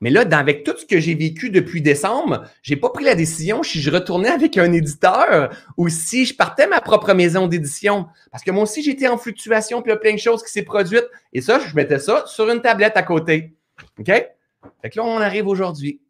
[0.00, 3.62] Mais là, avec tout ce que j'ai vécu depuis décembre, j'ai pas pris la décision
[3.62, 8.06] si je retournais avec un éditeur ou si je partais ma propre maison d'édition.
[8.30, 10.50] Parce que moi aussi, j'étais en fluctuation, puis il y a plein de choses qui
[10.50, 11.06] s'est produites.
[11.34, 13.54] Et ça, je mettais ça sur une tablette à côté.
[13.98, 14.06] OK?
[14.06, 16.00] Fait que là, on arrive aujourd'hui.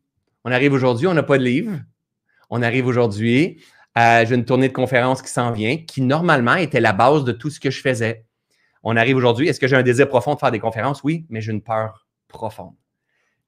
[0.45, 1.73] On arrive aujourd'hui, on n'a pas de livre.
[2.49, 3.61] On arrive aujourd'hui.
[3.99, 7.33] Euh, j'ai une tournée de conférences qui s'en vient, qui normalement était la base de
[7.33, 8.25] tout ce que je faisais.
[8.85, 9.49] On arrive aujourd'hui.
[9.49, 11.03] Est-ce que j'ai un désir profond de faire des conférences?
[11.03, 12.75] Oui, mais j'ai une peur profonde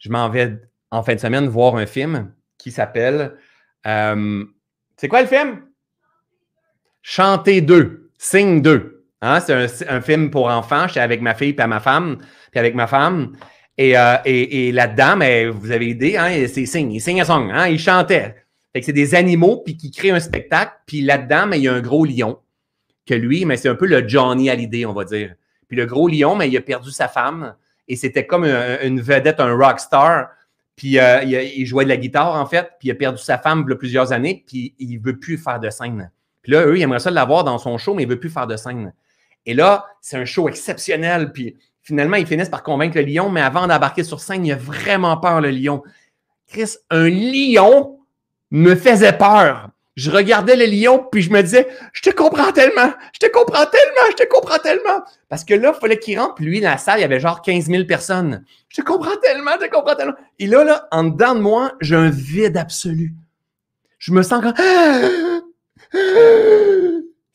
[0.03, 0.59] je m'en vais
[0.91, 3.35] en fin de semaine voir un film qui s'appelle.
[3.87, 4.45] Euh,
[4.97, 5.63] c'est quoi le film?
[7.03, 9.05] Chanter 2, Sing 2.
[9.21, 9.41] Hein?
[9.41, 10.89] C'est un, film pour enfants.
[10.89, 12.19] J'étais avec ma fille et ma femme,
[12.51, 13.33] puis avec ma femme.
[13.79, 15.19] Et, euh, et, là-dedans,
[15.53, 18.35] vous avez idée, hein, c'est Sing, il sing a song, hein, il chantait.
[18.73, 20.73] Fait que c'est des animaux puis qui créent un spectacle.
[20.87, 22.41] Puis là-dedans, il y a un gros lion
[23.07, 25.35] que lui, mais c'est un peu le Johnny Hallyday, on va dire
[25.69, 27.55] Puis le gros lion, mais il a perdu sa femme
[27.89, 30.29] et c'était comme une, vedette, un rock star.
[30.77, 33.65] Puis euh, il, jouait de la guitare, en fait, puis il a perdu sa femme
[33.69, 36.11] il a plusieurs années, puis il ne veut plus faire de scène.
[36.43, 38.31] Puis là, eux, ils aimeraient ça l'avoir dans son show, mais il ne veut plus
[38.31, 38.93] faire de scène.
[39.45, 43.43] Et là, c'est un show exceptionnel, puis finalement, ils finissent par convaincre le lion, mais
[43.43, 45.83] avant d'embarquer sur scène, il a vraiment peur, le lion.
[46.49, 47.99] Chris, un lion
[48.51, 49.71] me faisait peur.
[49.95, 53.67] Je regardais le lion, puis je me disais, je te comprends tellement, je te comprends
[53.67, 55.03] tellement, je te comprends tellement.
[55.29, 57.43] Parce que là, il fallait qu'il rentre, lui, dans la salle, il y avait genre
[57.43, 58.45] 15 000 personnes.
[58.71, 60.15] Je te comprends tellement, je te comprends tellement.
[60.39, 63.13] Et là, là, en dedans de moi, j'ai un vide absolu.
[63.99, 64.55] Je me sens comme,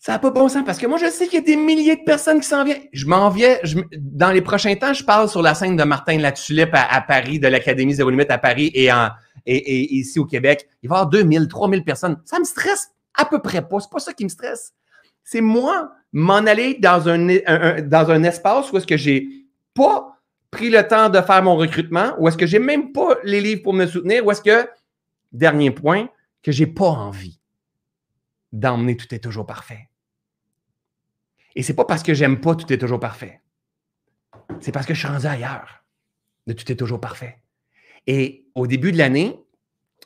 [0.07, 1.97] ça n'a pas bon sens parce que moi, je sais qu'il y a des milliers
[1.97, 2.83] de personnes qui s'en viennent.
[2.93, 3.57] Je m'en viens.
[3.91, 7.41] dans les prochains temps, je parle sur la scène de Martin Latulippe à, à Paris,
[7.41, 8.89] de l'Académie Zéro Limite à Paris et,
[9.97, 10.65] ici au Québec.
[10.81, 12.21] Il va y avoir 2000, 3000 personnes.
[12.23, 13.81] Ça me stresse à peu près pas.
[13.81, 14.71] C'est pas ça qui me stresse.
[15.25, 19.27] C'est moi m'en aller dans un, dans un espace où est-ce que j'ai
[19.73, 20.17] pas
[20.51, 23.61] pris le temps de faire mon recrutement, où est-ce que j'ai même pas les livres
[23.61, 24.69] pour me soutenir, où est-ce que,
[25.33, 26.07] dernier point,
[26.43, 27.41] que j'ai pas envie
[28.53, 29.89] d'emmener tout est toujours parfait.
[31.57, 33.41] Et c'est pas parce que j'aime pas tout est toujours parfait.
[34.59, 35.83] C'est parce que je suis rendu ailleurs
[36.45, 37.39] de tout est toujours parfait.
[38.05, 39.39] Et au début de l'année,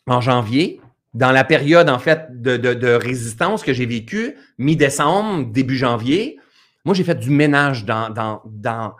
[0.07, 0.79] en janvier,
[1.13, 6.39] dans la période en fait de, résistance que j'ai vécue, mi-décembre, début janvier,
[6.85, 8.95] moi j'ai fait du ménage dans,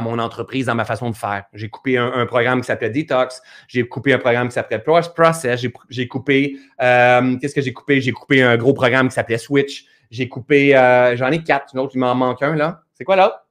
[0.00, 1.46] mon entreprise, dans ma façon de faire.
[1.54, 6.06] J'ai coupé un, programme qui s'appelait Detox, j'ai coupé un programme qui s'appelait Process, j'ai
[6.06, 8.00] coupé, euh, qu'est-ce que j'ai coupé?
[8.00, 11.80] J'ai coupé un gros programme qui s'appelait Switch, j'ai coupé, euh, j'en ai quatre, une
[11.80, 12.82] autre, il m'en manque un là.
[12.94, 13.44] C'est quoi là?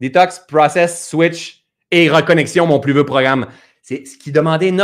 [0.00, 3.46] Detox, Process, Switch et Reconnexion, mon plus vieux programme.
[3.80, 4.74] C'est ce qui demandait,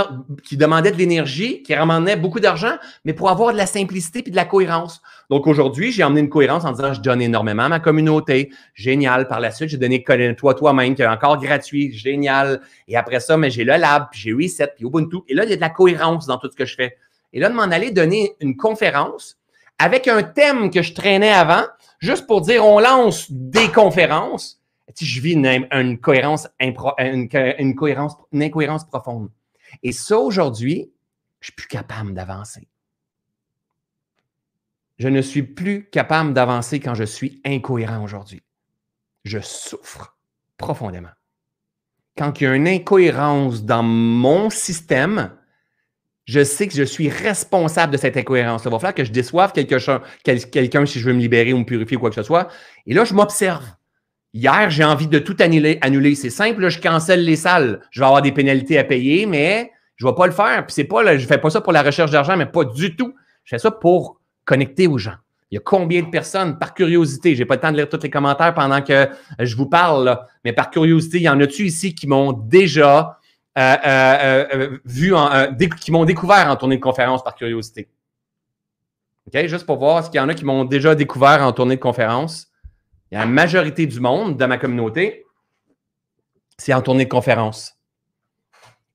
[0.45, 4.31] qui demandait de l'énergie, qui ramenait beaucoup d'argent, mais pour avoir de la simplicité et
[4.31, 5.03] de la cohérence.
[5.29, 8.53] Donc aujourd'hui, j'ai emmené une cohérence en disant je donne énormément à ma communauté.
[8.75, 9.27] Génial.
[9.27, 11.93] Par la suite, j'ai donné Connais-toi toi-même, qui est encore gratuit.
[11.93, 12.61] Génial.
[12.87, 15.17] Et après ça, mais j'ai le lab, puis j'ai Reset, puis Ubuntu.
[15.27, 16.97] Et là, il y a de la cohérence dans tout ce que je fais.
[17.33, 19.37] Et là, de m'en aller donner une conférence
[19.83, 21.65] avec un thème que je traînais avant,
[21.99, 24.63] juste pour dire on lance des conférences.
[24.95, 29.31] Si je vis une, cohérence, une, cohérence, une incohérence profonde.
[29.83, 30.93] Et ça, aujourd'hui,
[31.41, 32.69] je suis plus capable d'avancer.
[34.99, 38.43] Je ne suis plus capable d'avancer quand je suis incohérent aujourd'hui.
[39.25, 40.17] Je souffre
[40.59, 41.11] profondément.
[42.17, 45.33] Quand il y a une incohérence dans mon système,
[46.25, 48.63] je sais que je suis responsable de cette incohérence.
[48.65, 51.97] Il va falloir que je déçoive quelqu'un si je veux me libérer ou me purifier
[51.97, 52.49] ou quoi que ce soit.
[52.87, 53.65] Et là, je m'observe.
[54.35, 56.15] Hier, j'ai envie de tout annuler.
[56.15, 57.81] C'est simple, je cancelle les salles.
[57.91, 60.67] Je vais avoir des pénalités à payer, mais je ne vais pas le faire.
[60.67, 63.15] Puis pas, je ne fais pas ça pour la recherche d'argent, mais pas du tout.
[63.45, 65.17] Je fais ça pour connecter aux gens.
[65.51, 67.89] Il y a combien de personnes, par curiosité, je n'ai pas le temps de lire
[67.89, 69.09] tous les commentaires pendant que
[69.39, 73.19] je vous parle, mais par curiosité, il y en a-tu ici qui m'ont déjà
[74.85, 77.89] vu, en, qui m'ont découvert en tournée de conférence par curiosité.
[79.33, 81.81] Juste pour voir, est-ce qu'il y en a qui m'ont déjà découvert en tournée de
[81.81, 82.49] conférence?
[83.11, 85.27] Il y a la majorité du monde de ma communauté,
[86.57, 87.75] c'est en tournée de conférence.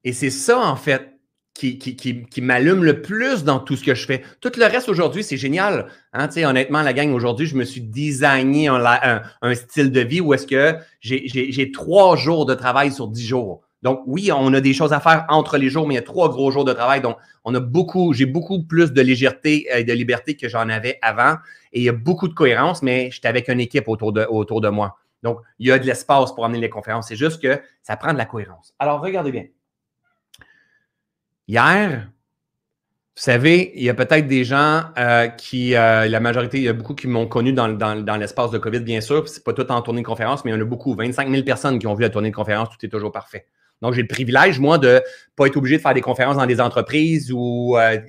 [0.04, 1.18] Et c'est ça, en fait,
[1.54, 4.24] qui, qui, m'allume le plus dans tout ce que je fais.
[4.42, 5.88] Tout le reste aujourd'hui, c'est génial.
[6.14, 6.30] Hein?
[6.44, 10.48] Honnêtement, la gang, aujourd'hui, je me suis designé un, un style de vie où est-ce
[10.48, 13.67] que j'ai trois jours de travail sur dix jours.
[13.84, 16.04] Donc, oui, on a des choses à faire entre les jours, mais il y a
[16.04, 17.02] trois gros jours de travail.
[17.02, 20.98] Donc, on a beaucoup, j'ai beaucoup plus de légèreté et de liberté que j'en avais
[21.02, 21.36] avant.
[21.74, 24.98] Et il y a beaucoup de cohérence, mais j'étais avec une équipe autour de, moi.
[25.22, 27.08] Donc, il y a de l'espace pour amener les conférences.
[27.08, 28.74] C'est juste que ça prend de la cohérence.
[28.80, 29.46] Alors, regardez bien.
[31.48, 32.10] Hier,
[33.18, 36.70] vous savez, il y a peut-être des gens euh, qui, euh, la majorité, il y
[36.70, 39.28] a beaucoup qui m'ont connu dans, dans, l'espace de COVID, bien sûr.
[39.30, 40.94] C'est pas tout en tournée de conférence, mais il y en a beaucoup.
[40.94, 43.48] 25 000 personnes qui ont vu la tournée de conférence, tout est toujours parfait.
[43.82, 45.00] Donc, j'ai le privilège, moi, de ne
[45.36, 48.00] pas être obligé de faire des conférences dans des entreprises où euh,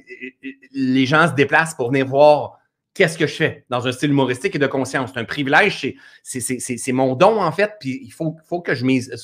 [0.72, 2.58] les gens se déplacent pour venir voir
[2.98, 5.10] qu'est-ce que je fais dans un style humoristique et de conscience.
[5.14, 9.14] C'est un privilège, c'est mon don, en fait, puis il faut, faut que je mise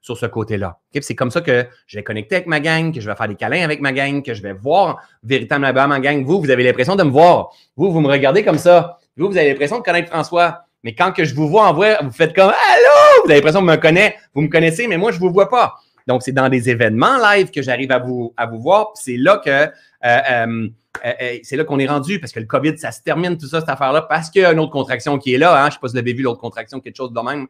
[0.00, 0.80] sur ce côté-là.
[1.00, 3.36] C'est comme ça que je vais connecter avec ma gang, que je vais faire des
[3.36, 6.24] câlins avec ma gang, que je vais voir véritablement ma gang.
[6.24, 7.50] Vous, vous avez l'impression de me voir.
[7.76, 8.98] Vous, vous me regardez comme ça.
[9.16, 10.64] Vous, vous avez l'impression de connaître François.
[10.82, 13.22] Mais quand que je vous vois en vrai, vous faites comme Allô!
[13.24, 14.16] Vous avez l'impression de me connaître.
[14.34, 15.76] Vous me connaissez, mais moi, je ne vous vois pas.
[16.06, 18.92] Donc, c'est dans des événements live que j'arrive à vous, à vous voir.
[18.94, 19.68] C'est là que euh,
[20.04, 20.68] euh,
[21.04, 23.60] euh, c'est là qu'on est rendu parce que le COVID, ça se termine, tout ça,
[23.60, 25.56] cette affaire-là, parce qu'il y a une autre contraction qui est là.
[25.56, 25.64] Hein.
[25.64, 27.46] Je ne sais pas si vous avez vu l'autre contraction, quelque chose de même.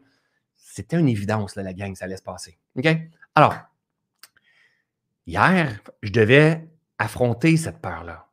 [0.57, 2.57] C'était une évidence, là, la gang, ça allait se passer.
[3.35, 3.55] Alors,
[5.25, 6.65] hier, je devais
[6.97, 8.27] affronter cette peur-là.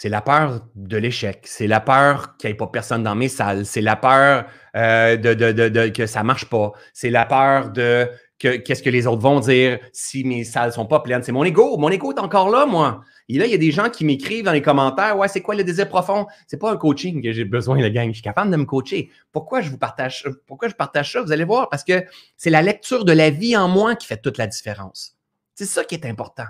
[0.00, 1.42] C'est la peur de l'échec.
[1.44, 3.66] C'est la peur qu'il n'y ait pas personne dans mes salles.
[3.66, 6.72] C'est la peur euh, de, de, que ça ne marche pas.
[6.94, 8.08] C'est la peur de
[8.40, 11.22] qu'est-ce que les autres vont dire si mes salles sont pas pleines?
[11.22, 11.76] C'est mon ego.
[11.76, 13.02] Mon ego est encore là, moi.
[13.28, 15.54] Et là, il y a des gens qui m'écrivent dans les commentaires Ouais, c'est quoi
[15.54, 16.26] le désir profond?
[16.46, 18.08] C'est pas un coaching que j'ai besoin, la gang.
[18.08, 19.10] Je suis capable de me coacher.
[19.30, 21.22] Pourquoi je vous partage Pourquoi je partage ça?
[21.22, 22.04] Vous allez voir, parce que
[22.36, 25.16] c'est la lecture de la vie en moi qui fait toute la différence.
[25.54, 26.46] C'est ça qui est important.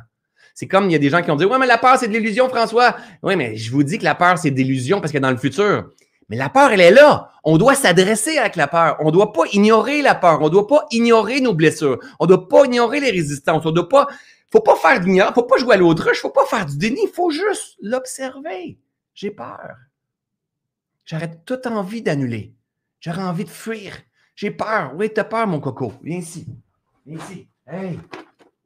[0.55, 2.09] C'est comme il y a des gens qui ont dit Ouais, mais la peur, c'est
[2.09, 2.97] de l'illusion, François.
[3.23, 5.37] Oui, mais je vous dis que la peur, c'est de l'illusion parce que dans le
[5.37, 5.91] futur,
[6.31, 7.33] mais la peur, elle est là.
[7.43, 8.97] On doit s'adresser avec la peur.
[9.01, 10.41] On ne doit pas ignorer la peur.
[10.41, 11.99] On ne doit pas ignorer nos blessures.
[12.21, 13.67] On ne doit pas ignorer les résistances.
[13.67, 14.07] On ne doit pas.
[14.53, 15.35] faut pas faire d'ignorance.
[15.35, 16.21] faut pas jouer à l'autruche.
[16.21, 17.01] faut pas faire du déni.
[17.03, 18.79] Il faut juste l'observer.
[19.13, 19.75] J'ai peur.
[21.05, 22.55] J'aurais toute envie d'annuler.
[23.01, 23.97] J'aurais envie de fuir.
[24.37, 24.93] J'ai peur.
[24.95, 25.95] Oui, tu as peur, mon coco.
[26.01, 26.47] Viens ici.
[27.05, 27.49] Viens ici.
[27.67, 27.99] Hey,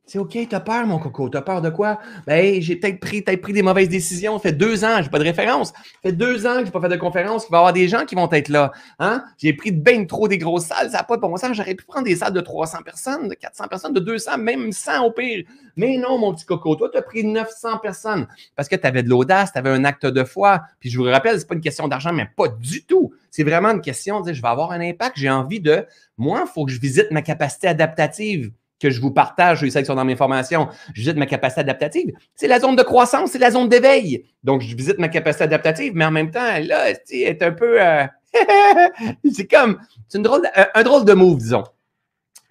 [0.06, 1.30] c'est OK, t'as peur, mon coco.
[1.30, 1.98] T'as peur de quoi?
[2.26, 4.36] Ben, j'ai peut-être pris, des mauvaises décisions.
[4.36, 5.68] Ça fait deux ans, j'ai pas de référence.
[5.68, 7.46] Ça fait deux ans que j'ai pas fait de conférence.
[7.48, 8.72] Il va y avoir des gens qui vont être là.
[8.98, 9.24] Hein?
[9.38, 10.90] J'ai pris bien trop des grosses salles.
[10.90, 11.56] Ça n'a pas de bon sens.
[11.56, 15.06] J'aurais pu prendre des salles de 300 personnes, de 400 personnes, de 200, même 100
[15.06, 15.44] au pire.
[15.76, 16.76] Mais non, mon petit coco.
[16.76, 19.86] Toi, tu as pris 900 personnes parce que tu avais de l'audace, tu avais un
[19.86, 20.60] acte de foi.
[20.80, 23.14] Puis je vous rappelle, c'est pas une question d'argent, mais pas du tout.
[23.30, 25.16] C'est vraiment une question de dire, je vais avoir un impact.
[25.16, 25.86] J'ai envie de,
[26.18, 29.78] moi, il faut que je visite ma capacité adaptative que je vous partage, je sais
[29.78, 32.12] qu'ils sont dans mes formations, je visite ma capacité adaptative.
[32.34, 34.26] C'est la zone de croissance, c'est la zone d'éveil.
[34.42, 37.80] Donc, je visite ma capacité adaptative, mais en même temps, là, elle est un peu.
[37.80, 38.04] Euh,
[39.32, 39.78] c'est comme.
[40.08, 40.42] C'est drôle,
[40.74, 41.64] un drôle de move, disons.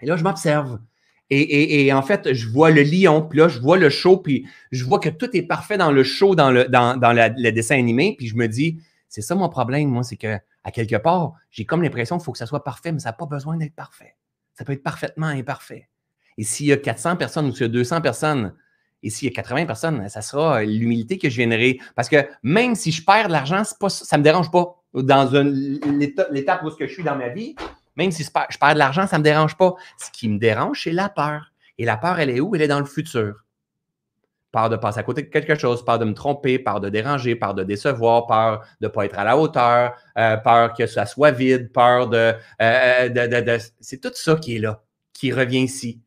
[0.00, 0.78] Et là, je m'observe.
[1.30, 4.84] Et, en fait, je vois le lion, puis là, je vois le show, puis je
[4.84, 8.28] vois que tout est parfait dans le show, dans le, dans, le dessin animé, puis
[8.28, 11.82] je me dis, c'est ça mon problème, moi, c'est que à quelque part, j'ai comme
[11.82, 14.16] l'impression qu'il faut que ça soit parfait, mais ça n'a pas besoin d'être parfait.
[14.54, 15.88] Ça peut être parfaitement imparfait.
[16.38, 18.54] Et s'il y a 400 personnes ou s'il y a 200 personnes,
[19.04, 21.78] et s'il y a 80 personnes, ça sera l'humilité que je viendrai.
[21.94, 24.82] Parce que même si je perds de l'argent, ça ne me dérange pas.
[24.94, 25.30] Dans
[26.30, 27.54] l'étape où je suis dans ma vie,
[27.96, 29.74] même si je perds de l'argent, ça ne me dérange pas.
[29.98, 31.52] Ce qui me dérange, c'est la peur.
[31.76, 32.54] Et la peur, elle est où?
[32.54, 33.44] Elle est dans le futur.
[34.52, 37.34] Peur de passer à côté de quelque chose, peur de me tromper, peur de déranger,
[37.34, 41.04] peur de décevoir, peur de ne pas être à la hauteur, euh, peur que ça
[41.04, 44.80] soit vide, peur de, euh, de, de c'est tout ça qui est là,
[45.12, 46.03] qui revient ici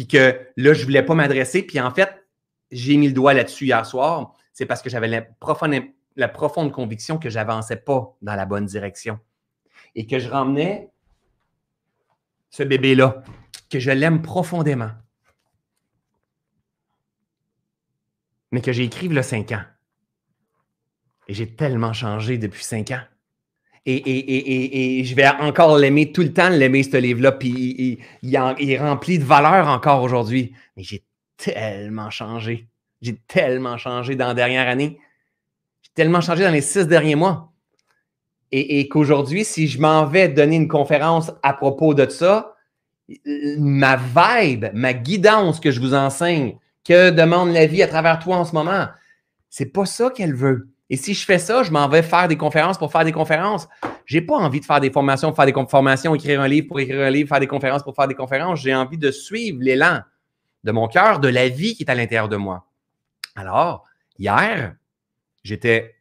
[0.00, 1.62] puis que là, je ne voulais pas m'adresser.
[1.62, 2.26] Puis en fait,
[2.70, 4.32] j'ai mis le doigt là-dessus hier soir.
[4.54, 5.74] C'est parce que j'avais la profonde,
[6.16, 9.20] la profonde conviction que je n'avançais pas dans la bonne direction
[9.94, 10.88] et que je ramenais
[12.48, 13.22] ce bébé-là,
[13.68, 14.92] que je l'aime profondément,
[18.52, 19.64] mais que j'ai écrit le 5 ans.
[21.28, 23.02] Et j'ai tellement changé depuis cinq ans.
[23.86, 27.32] Et, je vais encore l'aimer tout le temps, l'aimer, ce livre-là.
[27.32, 30.52] Puis il, est rempli de valeur encore aujourd'hui.
[30.76, 31.04] Mais j'ai
[31.36, 32.68] tellement changé.
[33.00, 34.98] J'ai tellement changé dans la dernière année.
[35.82, 37.52] J'ai tellement changé dans les six derniers mois.
[38.52, 42.56] Et, qu'aujourd'hui, si je m'en vais donner une conférence à propos de ça,
[43.24, 48.36] ma vibe, ma guidance que je vous enseigne, que demande la vie à travers toi
[48.36, 48.86] en ce moment,
[49.50, 50.69] c'est pas ça qu'elle veut.
[50.90, 53.68] Et si je fais ça, je m'en vais faire des conférences pour faire des conférences.
[54.06, 56.80] Je n'ai pas envie de faire des formations faire des formations, écrire un livre pour
[56.80, 58.60] écrire un livre, faire des conférences pour faire des conférences.
[58.60, 60.00] J'ai envie de suivre l'élan
[60.64, 62.66] de mon cœur, de la vie qui est à l'intérieur de moi.
[63.36, 63.84] Alors,
[64.18, 64.74] hier,
[65.44, 65.94] j'étais,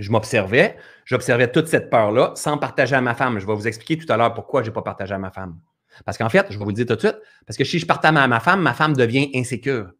[0.00, 3.38] je m'observais, j'observais toute cette peur-là sans partager à ma femme.
[3.38, 5.60] Je vais vous expliquer tout à l'heure pourquoi je n'ai pas partagé à ma femme.
[6.04, 7.86] Parce qu'en fait, je vais vous le dire tout de suite, parce que si je
[7.86, 9.92] partage à ma femme, ma femme devient insécure.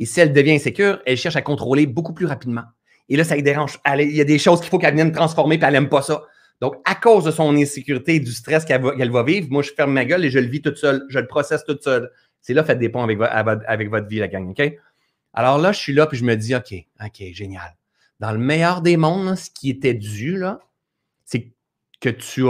[0.00, 2.64] Et si elle devient insécure, elle cherche à contrôler beaucoup plus rapidement.
[3.08, 3.78] Et là, ça lui dérange.
[3.98, 6.22] il y a des choses qu'il faut qu'elle vienne transformer, puis elle n'aime pas ça.
[6.60, 9.92] Donc, à cause de son insécurité et du stress qu'elle va, vivre, moi, je ferme
[9.92, 11.04] ma gueule et je le vis toute seule.
[11.08, 12.10] Je le processe toute seule.
[12.40, 13.18] C'est là, faites des ponts avec,
[13.90, 14.62] votre vie, la gang, OK?
[15.32, 16.72] Alors là, je suis là, puis je me dis, OK,
[17.04, 17.76] OK, génial.
[18.20, 20.60] Dans le meilleur des mondes, ce qui était dû, là,
[21.24, 21.52] c'est
[22.00, 22.42] que tu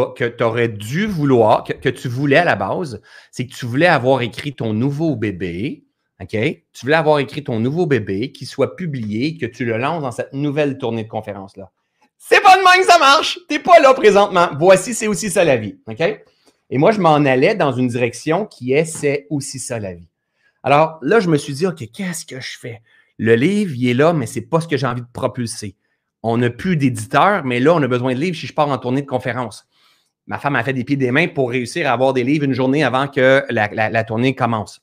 [0.42, 4.54] aurais dû vouloir, que, tu voulais à la base, c'est que tu voulais avoir écrit
[4.54, 5.84] ton nouveau bébé,
[6.22, 6.30] OK?
[6.30, 10.12] Tu voulais avoir écrit ton nouveau bébé, qui soit publié, que tu le lances dans
[10.12, 11.70] cette nouvelle tournée de conférence-là.
[12.18, 13.38] C'est pas de même que ça marche.
[13.48, 14.50] Tu n'es pas là présentement.
[14.58, 15.78] Voici, c'est aussi ça la vie.
[15.88, 16.00] OK?
[16.70, 20.08] Et moi, je m'en allais dans une direction qui est c'est aussi ça la vie.
[20.62, 22.80] Alors là, je me suis dit, OK, qu'est-ce que je fais?
[23.18, 25.76] Le livre, il est là, mais ce n'est pas ce que j'ai envie de propulser.
[26.22, 28.78] On n'a plus d'éditeur, mais là, on a besoin de livres si je pars en
[28.78, 29.66] tournée de conférence.
[30.28, 32.54] Ma femme a fait des pieds des mains pour réussir à avoir des livres une
[32.54, 34.80] journée avant que la tournée commence.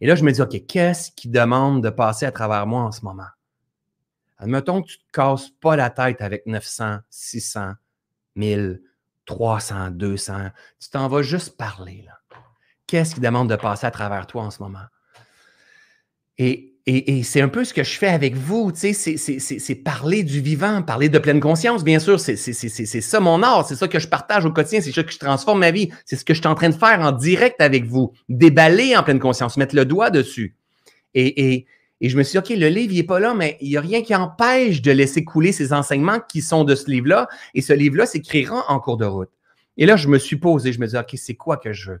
[0.00, 2.92] Et là, je me dis, OK, qu'est-ce qui demande de passer à travers moi en
[2.92, 3.28] ce moment?
[4.38, 7.74] Admettons que tu ne te casses pas la tête avec 900, 600,
[8.36, 8.82] 1000,
[9.26, 10.50] 300, 200.
[10.80, 12.06] Tu t'en vas juste parler.
[12.86, 14.86] Qu'est-ce qui demande de passer à travers toi en ce moment?
[16.38, 20.24] Et, Et, c'est un peu ce que je fais avec vous, tu sais, c'est parler
[20.24, 24.00] du vivant, parler de pleine conscience, bien sûr, c'est ça mon art, c'est ça que
[24.00, 26.40] je partage au quotidien, c'est ça que je transforme ma vie, c'est ce que je
[26.40, 29.84] suis en train de faire en direct avec vous, déballer en pleine conscience, mettre le
[29.84, 30.56] doigt dessus.
[31.14, 31.66] Et,
[32.00, 34.02] je me suis dit, OK, le livre, n'est pas là, mais il n'y a rien
[34.02, 38.06] qui empêche de laisser couler ces enseignements qui sont de ce livre-là, et ce livre-là
[38.06, 39.30] s'écrira en cours de route.
[39.76, 42.00] Et là, je me suis posé, je me dis, OK, c'est quoi que je veux?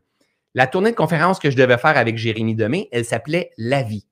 [0.54, 4.06] La tournée de conférence que je devais faire avec Jérémy Demé, elle s'appelait La vie.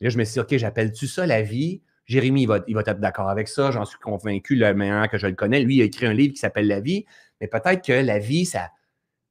[0.00, 1.82] Là, je me suis dit, OK, j'appelle-tu ça la vie?
[2.06, 3.70] Jérémy, il va, il va être d'accord avec ça.
[3.70, 5.60] J'en suis convaincu, le meilleur que je le connais.
[5.60, 7.04] Lui, il a écrit un livre qui s'appelle La vie.
[7.40, 8.70] Mais peut-être que la vie, ça,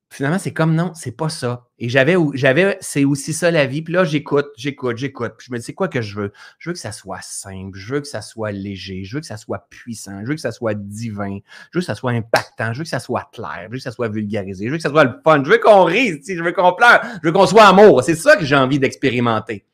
[0.09, 1.67] Finalement, c'est comme non, c'est pas ça.
[1.79, 3.81] Et j'avais, j'avais, c'est aussi ça la vie.
[3.81, 5.33] Puis là, j'écoute, j'écoute, j'écoute.
[5.37, 6.33] Puis je me dis, c'est quoi que je veux?
[6.59, 9.25] Je veux que ça soit simple, je veux que ça soit léger, je veux que
[9.25, 11.39] ça soit puissant, je veux que ça soit divin,
[11.71, 13.83] je veux que ça soit impactant, je veux que ça soit clair, je veux que
[13.83, 16.41] ça soit vulgarisé, je veux que ça soit le fun, je veux qu'on rise, je
[16.41, 18.01] veux qu'on pleure, je veux qu'on soit amour.
[18.01, 19.65] C'est ça que j'ai envie d'expérimenter.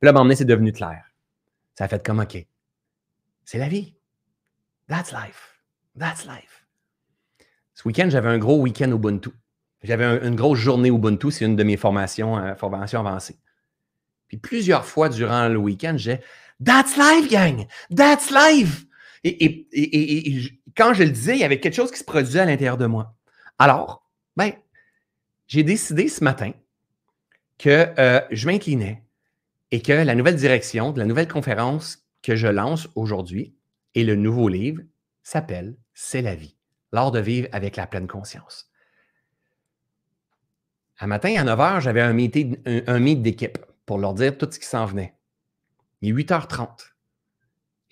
[0.00, 1.04] Puis là, m'emmener, c'est devenu clair.
[1.74, 2.46] Ça a fait comme, OK,
[3.44, 3.94] c'est la vie.
[4.88, 5.60] That's life.
[5.98, 6.66] That's life.
[7.74, 9.30] Ce week-end, j'avais un gros week-end Ubuntu.
[9.82, 13.38] J'avais une grosse journée Ubuntu, c'est une de mes formations, euh, formations avancées.
[14.28, 16.20] Puis plusieurs fois durant le week-end, j'ai
[16.64, 17.66] That's life, gang!
[17.94, 18.86] That's life!
[19.24, 19.66] Et,
[20.76, 22.86] quand je le disais, il y avait quelque chose qui se produisait à l'intérieur de
[22.86, 23.14] moi.
[23.58, 24.52] Alors, ben,
[25.46, 26.52] j'ai décidé ce matin
[27.58, 29.02] que euh, je m'inclinais
[29.70, 33.54] et que la nouvelle direction de la nouvelle conférence que je lance aujourd'hui
[33.94, 34.82] et le nouveau livre
[35.22, 36.56] s'appelle C'est la vie
[36.92, 38.70] l'art de vivre avec la pleine conscience.
[40.98, 44.58] Un matin, à 9 h, j'avais un meeting, un, d'équipe pour leur dire tout ce
[44.58, 45.14] qui s'en venait.
[46.02, 46.68] Il est 8h30.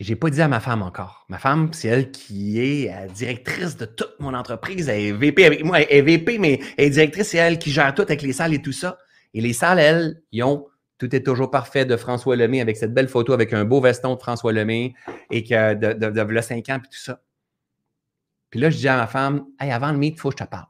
[0.00, 1.24] Et je n'ai pas dit à ma femme encore.
[1.28, 4.88] Ma femme, c'est elle qui est directrice de toute mon entreprise.
[4.88, 5.80] Elle est VP avec moi.
[5.80, 7.28] Elle est VP, mais elle est directrice.
[7.28, 8.98] C'est elle qui gère tout avec les salles et tout ça.
[9.34, 10.66] Et les salles, elles, ils ont
[10.98, 14.14] Tout est toujours parfait de François Lemay avec cette belle photo avec un beau veston
[14.14, 14.94] de François Lemay
[15.30, 17.22] et que de, de, de, de 5 ans et tout ça.
[18.50, 20.44] Puis là, je dis à ma femme, hey, avant le meet, il faut que je
[20.44, 20.66] te parle.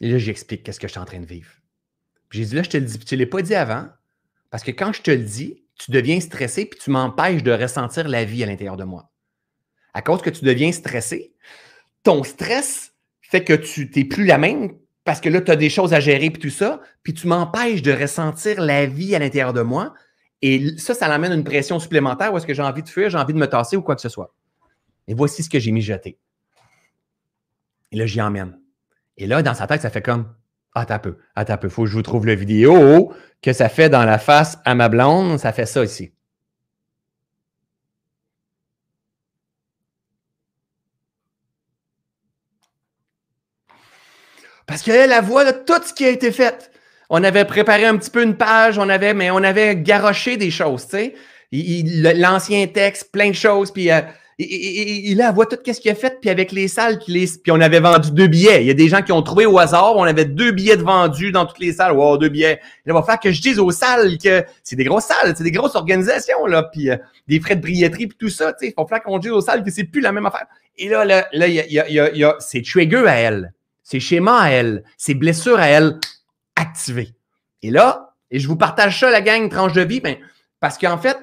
[0.00, 1.50] Et là, j'explique qu'est-ce que je suis en train de vivre.
[2.30, 3.88] J'ai dit, là, je te le dis, tu ne l'ai pas dit avant,
[4.50, 8.08] parce que quand je te le dis, tu deviens stressé, puis tu m'empêches de ressentir
[8.08, 9.10] la vie à l'intérieur de moi.
[9.92, 11.34] À cause que tu deviens stressé,
[12.02, 15.70] ton stress fait que tu n'es plus la même, parce que là, tu as des
[15.70, 19.52] choses à gérer, puis tout ça, puis tu m'empêches de ressentir la vie à l'intérieur
[19.52, 19.94] de moi.
[20.42, 23.18] Et ça, ça l'amène une pression supplémentaire où est-ce que j'ai envie de fuir, j'ai
[23.18, 24.34] envie de me tasser ou quoi que ce soit.
[25.08, 26.18] Et voici ce que j'ai mijoté.
[27.92, 28.58] Et là, j'y emmène.
[29.16, 30.32] Et là, dans sa tête, ça fait comme
[30.72, 33.68] Attends un peu, attends un peu, faut que je vous trouve la vidéo que ça
[33.68, 35.38] fait dans la face à ma blonde.
[35.38, 36.12] Ça fait ça ici.
[44.70, 46.70] Parce qu'elle, la voit tout ce qui a été fait.
[47.08, 50.52] On avait préparé un petit peu une page, on avait, mais on avait garoché des
[50.52, 51.14] choses, tu sais.
[52.14, 54.00] L'ancien texte, plein de choses, puis euh,
[55.16, 57.60] là, elle voit tout ce qu'il a fait, puis avec les salles, puis, puis on
[57.60, 58.62] avait vendu deux billets.
[58.62, 60.82] Il y a des gens qui ont trouvé au hasard, on avait deux billets de
[60.82, 61.92] vendus dans toutes les salles.
[61.92, 62.60] Wow, deux billets.
[62.86, 65.50] Il va falloir que je dise aux salles que c'est des grosses salles, c'est des
[65.50, 68.54] grosses organisations, là, puis euh, des frais de billetterie, puis tout ça.
[68.62, 70.46] Il va falloir qu'on dise aux salles que c'est plus la même affaire.
[70.78, 73.52] Et là, là, là, il y a, y a, y a c'est trigger à elle,
[73.90, 75.98] c'est schéma à elle, c'est blessure à elle
[76.54, 77.12] activées.
[77.62, 80.16] Et là, et je vous partage ça, la gang, tranche de vie, ben,
[80.60, 81.16] parce qu'en fait,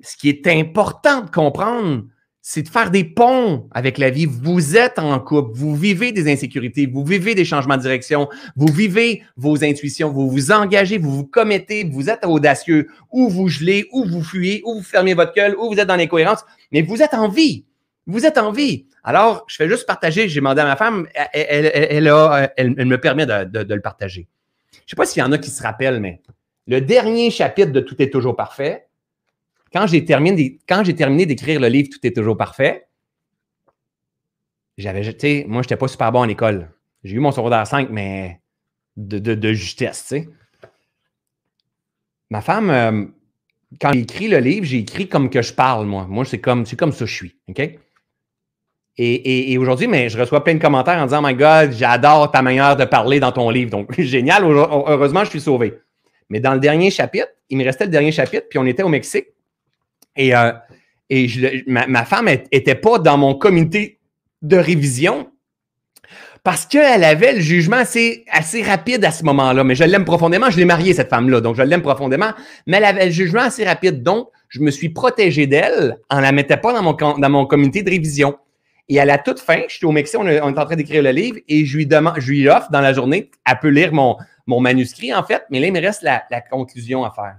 [0.00, 2.04] ce qui est important de comprendre,
[2.40, 4.26] c'est de faire des ponts avec la vie.
[4.26, 8.72] Vous êtes en couple, vous vivez des insécurités, vous vivez des changements de direction, vous
[8.72, 13.88] vivez vos intuitions, vous vous engagez, vous vous commettez, vous êtes audacieux, ou vous gelez,
[13.90, 17.02] ou vous fuyez, ou vous fermez votre gueule, ou vous êtes dans l'incohérence, mais vous
[17.02, 17.64] êtes en vie.
[18.06, 18.86] Vous êtes en vie.
[19.04, 20.28] Alors, je fais juste partager.
[20.28, 21.70] J'ai demandé à ma femme, elle,
[22.56, 24.28] elle, me permet de, de le partager.
[24.72, 26.20] Je ne sais pas s'il y en a qui se rappellent, mais
[26.66, 28.86] le dernier chapitre de Tout est toujours parfait,
[29.72, 32.86] quand j'ai terminé, quand j'ai terminé d'écrire le livre Tout est toujours parfait,
[34.78, 36.70] j'avais, tu sais, moi, je n'étais pas super bon à l'école.
[37.04, 38.40] J'ai eu mon secondaire 5, mais
[38.96, 40.28] de, de, justesse, tu sais.
[42.30, 43.04] Ma femme, euh,
[43.80, 46.06] quand j'ai écrit le livre, j'ai écrit comme que je parle, moi.
[46.08, 47.60] Moi, c'est comme, c'est comme ça que je suis, OK?
[48.98, 52.76] Et, aujourd'hui, mais je reçois plein de commentaires en disant, My God, j'adore ta manière
[52.76, 53.70] de parler dans ton livre.
[53.70, 54.44] Donc, génial.
[54.44, 55.74] Heureusement, je suis sauvé.
[56.28, 58.88] Mais dans le dernier chapitre, il me restait le dernier chapitre, puis on était au
[58.88, 59.26] Mexique.
[60.16, 60.52] Et, euh,
[61.08, 61.26] et
[61.66, 63.98] ma, femme n'était pas dans mon comité
[64.42, 65.28] de révision
[66.42, 69.62] parce qu'elle avait le jugement assez, assez rapide à ce moment-là.
[69.62, 70.50] Mais je l'aime profondément.
[70.50, 72.32] Je l'ai mariée, cette femme-là, donc je l'aime profondément.
[72.66, 74.02] Mais elle avait le jugement assez rapide.
[74.02, 77.82] Donc, je me suis protégé d'elle en la mettant pas dans mon, dans mon comité
[77.82, 78.36] de révision.
[78.88, 81.10] Et à la toute fin, je suis au Mexique, on est, en train d'écrire le
[81.10, 84.16] livre et je lui demande, je lui offre dans la journée, elle peut lire mon,
[84.46, 87.36] mon manuscrit, en fait, mais là, il me reste la, conclusion à faire.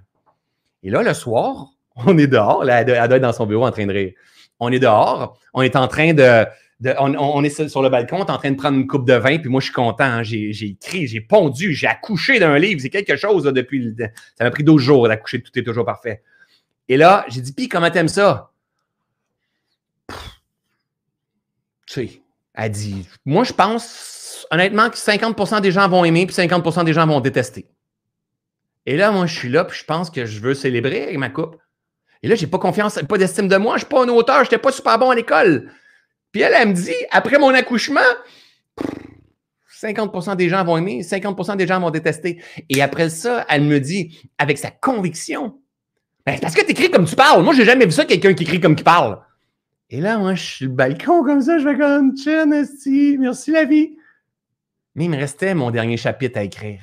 [0.84, 2.64] Et là, le soir, on est dehors.
[2.64, 4.14] Là, elle doit être dans son bureau en train de rire.
[4.60, 5.38] On est dehors.
[5.54, 6.46] On est en train de.
[7.00, 9.38] on, est sur le balcon, on est en train de prendre une coupe de vin,
[9.38, 10.04] puis moi, je suis content.
[10.04, 10.24] Hein.
[10.24, 12.80] j'ai, écrit, j'ai pondu, j'ai accouché d'un livre.
[12.82, 13.96] C'est quelque chose depuis.
[14.38, 16.24] ça m'a pris 12 jours d'accoucher, tout est toujours parfait.
[16.90, 18.53] Et là, j'ai dit, puis comment t'aimes ça?
[21.94, 22.22] Tu sais,
[22.56, 26.94] elle dit, moi, je pense honnêtement que 50% des gens vont aimer, puis 50% des
[26.94, 27.68] gens vont détester.
[28.86, 31.30] Et là, moi, je suis là, puis je pense que je veux célébrer avec ma
[31.30, 31.56] coupe.
[32.22, 34.58] Et là, j'ai pas confiance, pas d'estime de moi, je suis pas un auteur, n'étais
[34.58, 35.72] pas super bon à l'école.
[36.32, 38.02] Puis elle, elle me dit, après mon accouchement,
[39.82, 42.42] 50% des gens vont aimer, 50% des gens vont détester.
[42.70, 45.60] Et après ça, elle me dit, avec sa conviction,
[46.26, 47.44] ben, parce que tu écris comme tu parles.
[47.44, 49.20] Moi, j'ai jamais vu ça, quelqu'un qui écrit comme qui parle.
[49.90, 53.66] Et là, moi, je suis le balcon comme ça, je fais comme Chen, merci la
[53.66, 53.96] vie.
[54.96, 56.82] Mais il me restait mon dernier chapitre à écrire.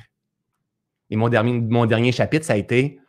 [1.09, 2.99] Et mon dernier, mon chapitre, ça a été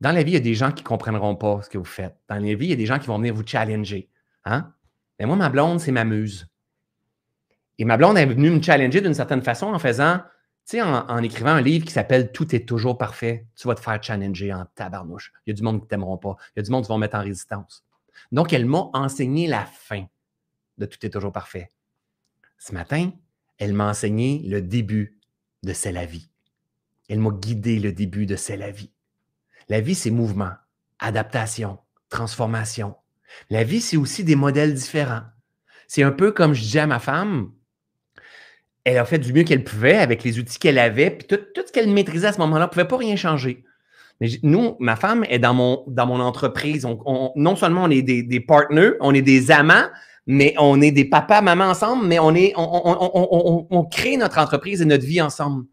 [0.00, 1.84] Dans la vie, il y a des gens qui ne comprendront pas ce que vous
[1.84, 2.16] faites.
[2.28, 4.08] Dans la vie, il y a des gens qui vont venir vous challenger.
[4.44, 4.72] Hein?
[5.18, 6.46] Mais moi, ma blonde, c'est ma muse.
[7.78, 10.18] Et ma blonde est venue me challenger d'une certaine façon en faisant,
[10.68, 13.80] tu sais, en, écrivant un livre qui s'appelle Tout est toujours parfait, tu vas te
[13.80, 15.32] faire challenger en tabarnouche.
[15.46, 16.36] Il y a du monde qui ne t'aimeront pas.
[16.54, 17.85] Il y a du monde qui vont mettre en résistance.
[18.32, 20.06] Donc, elle m'a enseigné la fin
[20.78, 21.72] de Tout est toujours parfait.
[22.58, 23.12] Ce matin,
[23.58, 25.18] elle m'a enseigné le début
[25.62, 26.30] de C'est la vie.
[27.08, 28.90] Elle m'a guidé le début de C'est la vie.
[29.68, 30.52] La vie, c'est mouvement,
[30.98, 32.94] adaptation, transformation.
[33.50, 35.22] La vie, c'est aussi des modèles différents.
[35.88, 37.52] C'est un peu comme je disais à ma femme,
[38.84, 41.72] elle a fait du mieux qu'elle pouvait avec les outils qu'elle avait, puis tout, ce
[41.72, 43.64] qu'elle maîtrisait à ce moment-là ne pouvait pas rien changer.
[44.20, 46.86] Mais nous, ma femme est dans mon, dans mon entreprise.
[47.36, 49.86] non seulement on est des, des partners, on est des amants,
[50.26, 54.82] mais on est des papas, mamans ensemble, mais on, est, on, on, crée notre entreprise
[54.82, 55.64] et notre vie ensemble.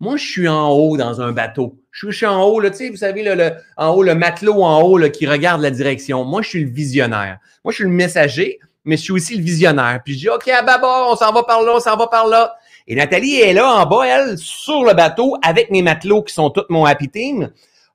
[0.00, 1.78] Moi, je suis en haut dans un bateau.
[1.92, 5.10] Je suis, en haut, là, vous savez, le, en haut, le matelot en haut là,
[5.10, 6.24] qui regarde la direction.
[6.24, 7.38] Moi, je suis le visionnaire.
[7.64, 10.00] Moi, je suis le messager, mais je suis aussi le visionnaire.
[10.04, 12.26] Puis je dis, OK, à bâbord, on s'en va par là, on s'en va par
[12.26, 12.56] là.
[12.88, 16.50] Et Nathalie est là en bas, elle, sur le bateau, avec mes matelots qui sont
[16.50, 17.50] tous mon happy team.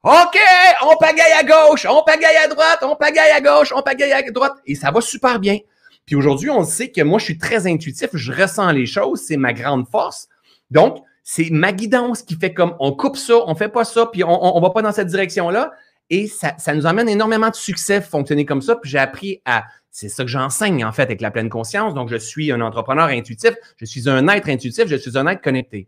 [0.06, 0.38] OK,
[0.84, 4.22] on pagaille à gauche, on pagaille à droite, on pagaille à gauche, on pagaille à
[4.22, 4.54] droite.
[4.68, 5.58] Et ça va super bien.
[6.06, 9.36] Puis aujourd'hui, on sait que moi, je suis très intuitif, je ressens les choses, c'est
[9.36, 10.28] ma grande force.
[10.70, 14.24] Donc, c'est ma guidance qui fait comme on coupe ça, on fait pas ça, puis
[14.24, 15.72] on, on, va pas dans cette direction-là.
[16.12, 18.76] Et ça, ça, nous amène énormément de succès fonctionner comme ça.
[18.76, 19.64] Puis j'ai appris à.
[19.90, 21.96] C'est ça que j'enseigne en fait avec la pleine conscience.
[21.96, 25.42] Donc, je suis un entrepreneur intuitif, je suis un être intuitif, je suis un être
[25.42, 25.88] connecté.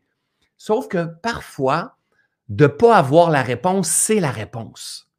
[0.57, 1.96] Sauf que parfois,
[2.49, 5.09] de ne pas avoir la réponse, c'est la réponse.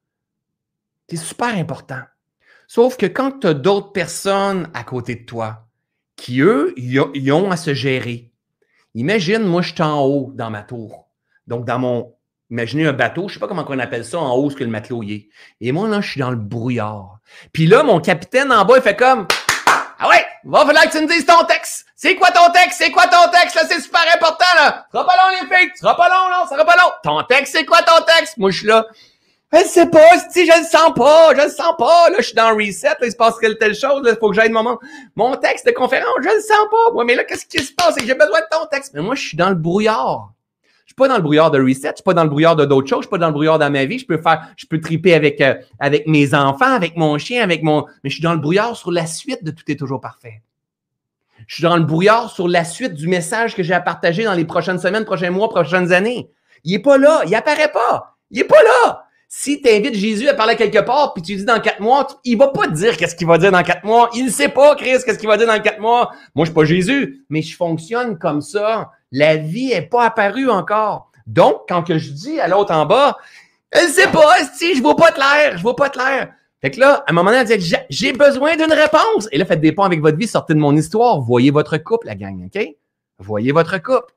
[1.09, 2.03] C'est super important.
[2.67, 5.69] Sauf que quand tu as d'autres personnes à côté de toi
[6.19, 8.31] qui, eux, y ont à se gérer.
[8.95, 11.09] Imagine, moi, je suis en haut dans ma tour.
[11.47, 12.15] Donc, dans mon.
[12.51, 14.65] Imaginez un bateau, je ne sais pas comment on appelle ça en haut, ce que
[14.65, 15.29] le matelot y est.
[15.61, 17.19] Et moi, là, je suis dans le brouillard.
[17.53, 19.27] Puis là, mon capitaine en bas, il fait comme
[20.53, 21.87] va falloir que tu me dises ton texte.
[21.97, 22.79] C'est quoi ton texte?
[22.79, 23.55] C'est quoi ton texte?
[23.57, 24.87] Là, c'est super important, là.
[24.87, 25.71] Ce sera pas long, les filles.
[25.75, 26.45] Ce sera pas long, là.
[26.45, 26.91] Ce sera pas long.
[27.03, 28.37] Ton texte, c'est quoi ton texte?
[28.39, 28.87] Moi, je suis là.
[29.51, 32.11] Je sais pas, si je le sens pas, je le sens pas.
[32.11, 34.51] Là, je suis dans reset, là, il se passe telle chose, là, faut que j'aille
[34.51, 34.79] mon,
[35.17, 36.93] mon texte de conférence, je le sens pas.
[36.93, 37.95] Moi, mais là, qu'est-ce qui se passe?
[37.95, 38.93] C'est que j'ai besoin de ton texte.
[38.93, 40.33] Mais moi, je suis dans le brouillard.
[40.99, 42.65] Je suis pas dans le brouillard de reset, je suis pas dans le brouillard de
[42.65, 44.01] d'autres choses, je suis pas dans le brouillard dans ma vie.
[44.01, 47.63] Je peux faire, je peux triper avec, euh, avec mes enfants, avec mon chien, avec
[47.63, 50.43] mon, mais je suis dans le brouillard sur la suite de tout est toujours parfait.
[51.47, 54.35] Je suis dans le brouillard sur la suite du message que j'ai à partager dans
[54.35, 56.31] les prochaines semaines, prochains mois, prochaines années.
[56.65, 57.23] Il n'est pas là.
[57.29, 58.17] Il apparaît pas.
[58.33, 59.05] Il n'est pas là.
[59.31, 62.39] Si tu invites Jésus à parler quelque part, puis tu dis dans quatre mois, il
[62.39, 64.09] va pas te dire qu'est-ce qu'il va dire dans quatre mois.
[64.15, 66.13] Il ne sait pas, Chris, qu'est-ce qu'il va dire dans quatre mois.
[66.35, 68.91] Moi, je suis pas Jésus, mais je fonctionne comme ça.
[69.13, 71.13] La vie est pas apparue encore.
[71.27, 73.19] Donc, quand que je dis à l'autre en bas,
[73.71, 76.33] elle sait pas, si je vois pas l'air, je vois pas l'air.
[76.63, 79.29] Fait que là, à un moment donné, elle dit J'ai besoin d'une réponse.
[79.31, 81.21] Et là, faites des ponts avec votre vie, sortez de mon histoire.
[81.21, 82.67] Voyez votre couple, la gang, OK?
[83.19, 84.15] Voyez votre couple.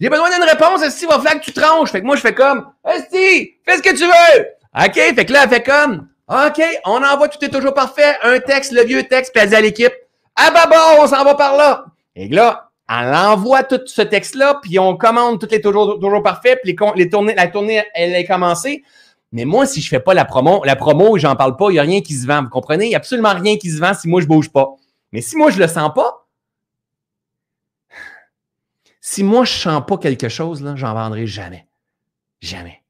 [0.00, 1.90] J'ai besoin d'une réponse, Esti, va falloir que tu tranches.
[1.90, 4.46] Fait que moi, je fais comme Esti, fais ce que tu veux.
[4.78, 4.94] OK?
[4.94, 8.16] Fait que là, elle fait comme OK, on envoie, tout est toujours parfait.
[8.22, 9.92] Un texte, le vieux texte, puis elle dit à l'équipe
[10.34, 11.86] Ah bah bon, on s'en va par là.
[12.16, 16.58] Et là, elle envoie tout ce texte-là, puis on commande tout est toujours, toujours parfait,
[16.62, 18.82] puis les, les tournées, la tournée, elle est commencée.
[19.32, 21.78] Mais moi, si je fais pas la promo, la promo, j'en parle pas, il n'y
[21.78, 22.42] a rien qui se vend.
[22.42, 22.86] Vous comprenez?
[22.86, 24.70] Il n'y a absolument rien qui se vend si moi, je bouge pas.
[25.12, 26.25] Mais si moi, je le sens pas,
[29.08, 31.68] si moi, je sens pas quelque chose, là, j'en vendrai jamais.
[32.40, 32.82] Jamais.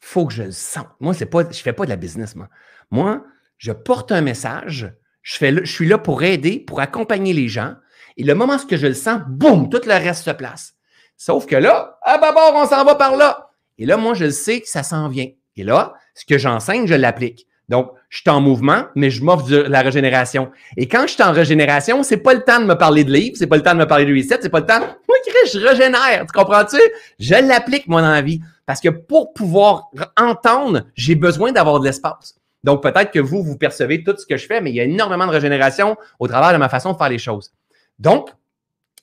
[0.00, 0.88] Faut que je le sente.
[0.98, 2.48] Moi, je fais pas de la business, moi.
[2.90, 3.22] Moi,
[3.58, 4.92] je porte un message,
[5.22, 7.76] je, suis là pour aider, pour accompagner les gens.
[8.16, 10.74] Et le moment où je le sens, boum, tout le reste se place.
[11.16, 13.52] Sauf que là, à bord, on s'en va par là.
[13.78, 15.28] Et là, moi, je sais que ça s'en vient.
[15.54, 17.46] Et là, ce que j'enseigne, je l'applique.
[17.68, 20.52] Donc, je suis en mouvement, mais je m'offre de la régénération.
[20.76, 23.34] Et quand je suis en régénération, c'est pas le temps de me parler de livres,
[23.36, 24.78] c'est pas le temps de me parler de reset, c'est pas le temps.
[24.78, 25.16] Moi,
[25.52, 26.24] je régénère.
[26.24, 26.78] Tu comprends-tu?
[27.18, 28.40] Je l'applique, moi, dans la vie.
[28.66, 32.36] Parce que pour pouvoir entendre, j'ai besoin d'avoir de l'espace.
[32.62, 34.84] Donc, peut-être que vous, vous percevez tout ce que je fais, mais il y a
[34.84, 37.52] énormément de régénération au travers de ma façon de faire les choses.
[37.98, 38.30] Donc,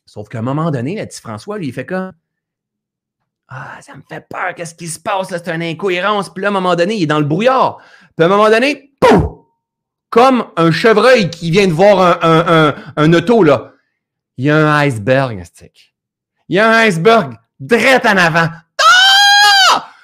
[0.06, 2.14] sauf qu'à un moment donné, le petit François, lui, il fait comme
[3.50, 5.28] Ah, ça me fait peur, qu'est-ce qui se passe?
[5.28, 6.34] C'est une incohérence.
[6.34, 7.80] Puis là, à un moment donné, il est dans le brouillard.
[8.16, 9.24] Puis à un moment donné, pouf!
[10.10, 13.72] Comme un chevreuil qui vient de voir un, un, auto, là.
[14.38, 15.96] Il y a un iceberg, stick.
[16.50, 18.50] Il y a un iceberg, direct en avant.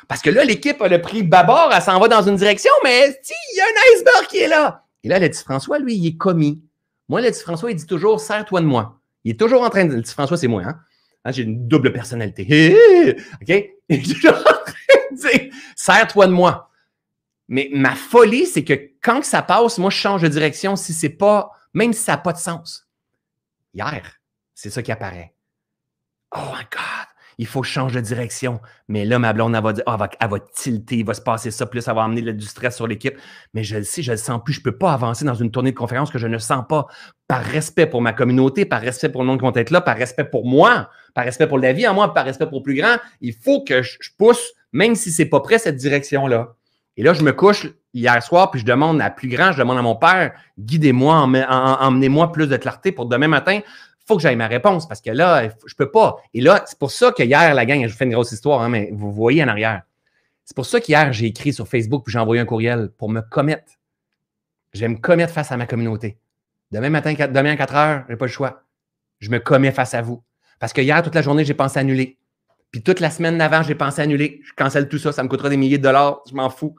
[0.07, 3.19] Parce que là, l'équipe a le prix bâbord, elle s'en va dans une direction, mais
[3.29, 4.85] il y a un iceberg qui est là.
[5.03, 6.63] Et là, le petit François, lui, il est commis.
[7.09, 8.99] Moi, le petit François, il dit toujours Serre-toi de moi.
[9.23, 9.93] Il est toujours en train de.
[9.93, 10.79] Le petit François, c'est moi, hein?
[11.25, 12.75] hein j'ai une double personnalité.
[13.41, 13.49] OK?
[13.89, 16.69] Il est toujours en train de dire Serre-toi de moi.
[17.47, 21.09] Mais ma folie, c'est que quand ça passe, moi, je change de direction si c'est
[21.09, 22.87] pas, même si ça n'a pas de sens.
[23.73, 24.19] Hier,
[24.53, 25.33] c'est ça qui apparaît.
[26.35, 27.07] Oh my God!
[27.37, 28.59] il faut que je change de direction.
[28.87, 31.51] Mais là, ma blonde, elle va dire, oh, elle, va, tilter, il va se passer
[31.51, 33.17] ça, plus ça va amener du stress sur l'équipe.
[33.53, 34.53] Mais je le sais, je le sens plus.
[34.53, 36.87] Je ne peux pas avancer dans une tournée de conférence que je ne sens pas
[37.27, 39.97] par respect pour ma communauté, par respect pour le monde qui va être là, par
[39.97, 42.97] respect pour moi, par respect pour la vie en moi, par respect pour plus grand.
[43.21, 46.55] Il faut que je, pousse, même si ce n'est pas prêt, cette direction-là.
[46.97, 49.77] Et là, je me couche hier soir, puis je demande à plus grand, je demande
[49.77, 53.61] à mon père, guidez-moi, emmenez-moi plus de clarté pour demain matin
[54.07, 56.15] faut que j'aille ma réponse parce que là, je peux pas.
[56.33, 58.61] Et là, c'est pour ça que hier, la gang, je vous fais une grosse histoire,
[58.61, 59.81] hein, mais vous voyez en arrière.
[60.45, 63.19] C'est pour ça qu'hier, j'ai écrit sur Facebook puis j'ai envoyé un courriel pour me
[63.19, 63.73] commettre.
[64.73, 66.17] Je vais me commettre face à ma communauté.
[66.71, 68.63] Demain matin, demain à 4 heures, je n'ai pas le choix.
[69.19, 70.23] Je me commets face à vous.
[70.59, 72.17] Parce que hier, toute la journée, j'ai pensé annuler.
[72.71, 74.39] Puis toute la semaine d'avant, j'ai pensé annuler.
[74.45, 76.75] Je cancelle tout ça, ça me coûtera des milliers de dollars, je m'en fous.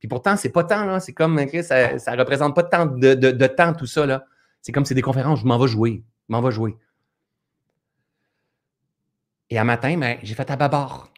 [0.00, 0.98] Puis pourtant, c'est pas tant, là.
[0.98, 4.24] C'est comme, ça, ça représente pas tant de, temps, tout ça, là.
[4.62, 6.76] C'est comme c'est des conférences, je m'en vais jouer m'en va jouer.
[9.50, 11.12] Et un matin, ben, j'ai fait à babord.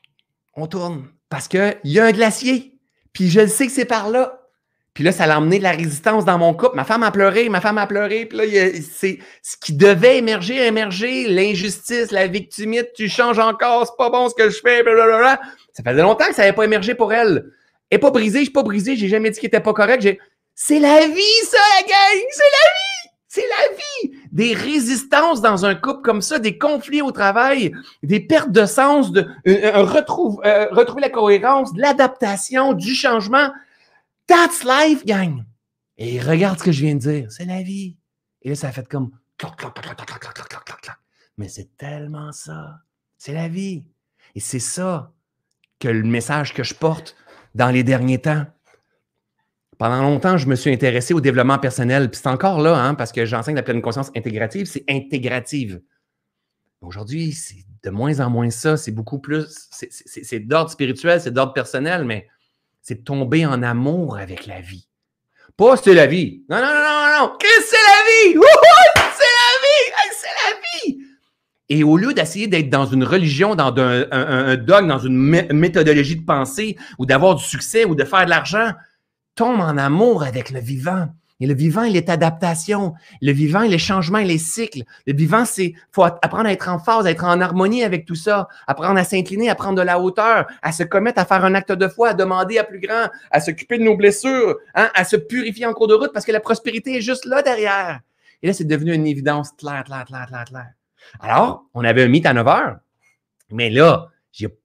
[0.55, 1.07] On tourne.
[1.29, 2.79] Parce qu'il y a un glacier.
[3.13, 4.39] Puis je le sais que c'est par là.
[4.95, 6.77] Puis là, ça a emmené de la résistance dans mon couple.
[6.77, 8.27] Ma femme a pleuré, ma femme a pleuré.
[8.27, 8.45] Puis là,
[8.83, 11.29] c'est ce qui devait émerger, émerger.
[11.29, 15.41] L'injustice, la victimite, tu changes encore, c'est pas bon ce que je fais, blablabla.
[15.73, 17.53] Ça faisait longtemps que ça n'avait pas émergé pour elle.
[17.93, 20.09] N'est pas brisée, je suis pas brisée, j'ai jamais dit qu'elle n'était pas correct.
[20.55, 22.23] C'est la vie, ça, gang!
[22.31, 23.11] C'est la vie!
[23.29, 24.19] C'est la vie!
[24.33, 29.13] Des résistances dans un couple comme ça, des conflits au travail, des pertes de sens,
[29.13, 33.51] de, euh, retrouve, euh, retrouver la cohérence, de l'adaptation, du changement.
[34.27, 35.45] That's life, gang!
[35.99, 37.31] Et regarde ce que je viens de dire.
[37.31, 37.97] C'est la vie.
[38.41, 39.11] Et là, ça a fait comme
[41.37, 42.79] Mais c'est tellement ça.
[43.19, 43.85] C'est la vie.
[44.35, 45.13] Et c'est ça
[45.79, 47.17] que le message que je porte
[47.55, 48.45] dans les derniers temps.
[49.79, 52.11] Pendant longtemps, je me suis intéressé au développement personnel.
[52.11, 55.81] Puis c'est encore là, hein, parce que j'enseigne la pleine conscience intégrative, c'est intégrative.
[56.81, 58.77] Aujourd'hui, c'est de moins en moins ça.
[58.77, 59.69] C'est beaucoup plus.
[59.71, 62.29] C'est d'ordre spirituel, c'est d'ordre personnel, mais
[62.81, 64.89] c'est tomber en amour avec la vie.
[65.57, 66.45] Pas c'est la vie.
[66.49, 67.37] Non, non, non, non, non.
[67.39, 68.41] Qu'est-ce que c'est la vie?
[68.97, 69.93] C'est la vie!
[70.13, 71.12] C'est la vie!
[71.69, 76.25] Et au lieu d'essayer d'être dans une religion, dans un, dogme, dans une méthodologie de
[76.25, 78.73] pensée, ou d'avoir du succès, ou de faire de l'argent,
[79.35, 81.09] tombe en amour avec le vivant.
[81.43, 82.95] Et le vivant, il est adaptation.
[83.21, 84.85] Le vivant, il est changement, il est cycle.
[85.09, 88.15] Le vivant, c'est faut apprendre à être en phase, à être en harmonie avec tout
[88.15, 91.57] ça, apprendre à s'incliner, à prendre de la hauteur, à se commettre à faire un
[91.57, 95.05] acte de foi, à demander à plus grand, à s'occuper de nos blessures, hein, à
[95.05, 97.99] se purifier en cours de route parce que la prospérité est juste là derrière.
[98.43, 100.71] Et là, c'est devenu une évidence claire, claire, claire, claire, claire.
[101.21, 102.77] Alors, on avait un meet à 9 heures,
[103.51, 104.09] mais là,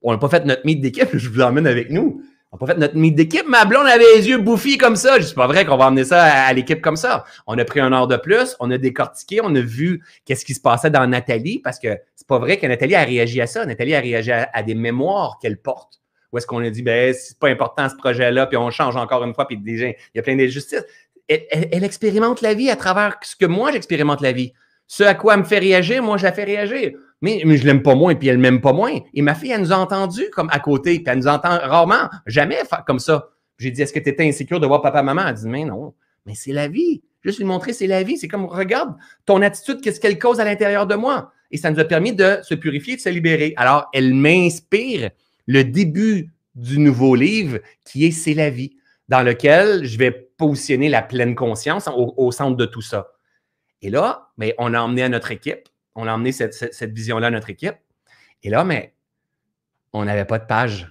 [0.01, 2.21] on n'a pas fait notre meet d'équipe, je vous emmène avec nous.
[2.51, 3.45] On n'a pas fait notre meet d'équipe.
[3.45, 5.19] Ma blonde avait les yeux bouffis comme ça.
[5.19, 7.25] Je dis pas vrai qu'on va emmener ça à, l'équipe comme ça.
[7.45, 10.53] On a pris un heure de plus, on a décortiqué, on a vu qu'est-ce qui
[10.53, 13.65] se passait dans Nathalie parce que c'est pas vrai que Nathalie a réagi à ça.
[13.65, 15.99] Nathalie a réagi à, des mémoires qu'elle porte.
[16.31, 19.23] Ou est-ce qu'on a dit, ben, c'est pas important ce projet-là, puis on change encore
[19.23, 20.85] une fois, puis déjà, il y a plein d'injustices.
[21.27, 24.53] Elle, expérimente la vie à travers ce que moi j'expérimente la vie.
[24.87, 27.81] Ce à quoi elle me fait réagir, moi je la fais réagir mais, je l'aime
[27.81, 28.99] pas moins, puis elle m'aime pas moins.
[29.13, 32.09] Et ma fille, elle nous a entendu comme à côté, puis elle nous entend rarement,
[32.25, 33.29] jamais comme ça.
[33.57, 35.23] J'ai dit, est-ce que tu étais insécure de voir papa, maman?
[35.27, 35.93] Elle dit, mais non,
[36.25, 37.01] mais c'est la vie.
[37.23, 38.17] Juste lui montrer, c'est la vie.
[38.17, 41.31] C'est comme, regarde ton attitude, qu'est-ce qu'elle cause à l'intérieur de moi.
[41.49, 43.53] Et ça nous a permis de se purifier, de se libérer.
[43.57, 45.09] Alors, elle m'inspire
[45.47, 48.75] le début du nouveau livre qui est C'est la vie,
[49.09, 53.07] dans lequel je vais positionner la pleine conscience au centre de tout ça.
[53.81, 55.67] Et là, mais on a emmené à notre équipe
[55.97, 57.75] on a emmené cette, vision-là à notre équipe.
[58.43, 58.93] Et là, mais
[59.93, 60.87] on n'avait pas de page.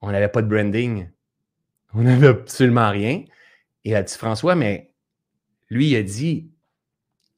[0.00, 1.10] On n'avait pas de branding.
[1.92, 3.22] On n'avait absolument rien.
[3.84, 4.90] Et a dit François, mais
[5.68, 6.50] lui, il a dit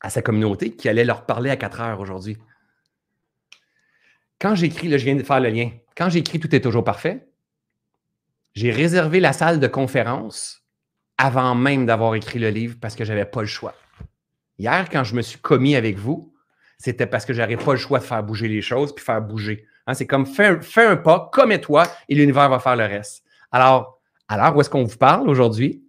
[0.01, 2.39] à sa communauté qu'il allait leur parler à 4 heures aujourd'hui.
[4.39, 5.71] Quand j'écris, là, je viens de faire le lien.
[5.97, 7.27] Quand j'écris Tout est toujours parfait,
[8.55, 10.65] j'ai réservé la salle de conférence
[11.19, 13.75] avant même d'avoir écrit le livre parce que je n'avais pas le choix.
[14.61, 16.35] Hier, quand je me suis commis avec vous,
[16.77, 19.23] c'était parce que je n'avais pas le choix de faire bouger les choses puis faire
[19.23, 19.65] bouger.
[19.87, 23.25] Hein, c'est comme fais un, pas, commets-toi et l'univers va faire le reste.
[23.53, 25.83] Alors, alors où est-ce qu'on vous parle aujourd'hui?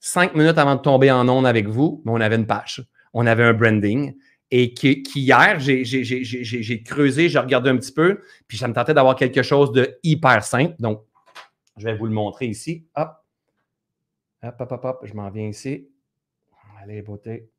[0.00, 3.44] Cinq minutes avant de tomber en onde avec vous, on avait une page, on avait
[3.44, 4.16] un branding.
[4.50, 9.14] Et qui, hier, j'ai creusé, j'ai regardé un petit peu, puis ça me tentait d'avoir
[9.14, 10.74] quelque chose de hyper simple.
[10.80, 11.04] Donc,
[11.76, 12.88] je vais vous le montrer ici.
[12.96, 13.10] Hop.
[14.42, 15.00] Hop, hop, hop, hop.
[15.04, 15.88] Je m'en viens ici.
[16.82, 17.50] Allez, beauté.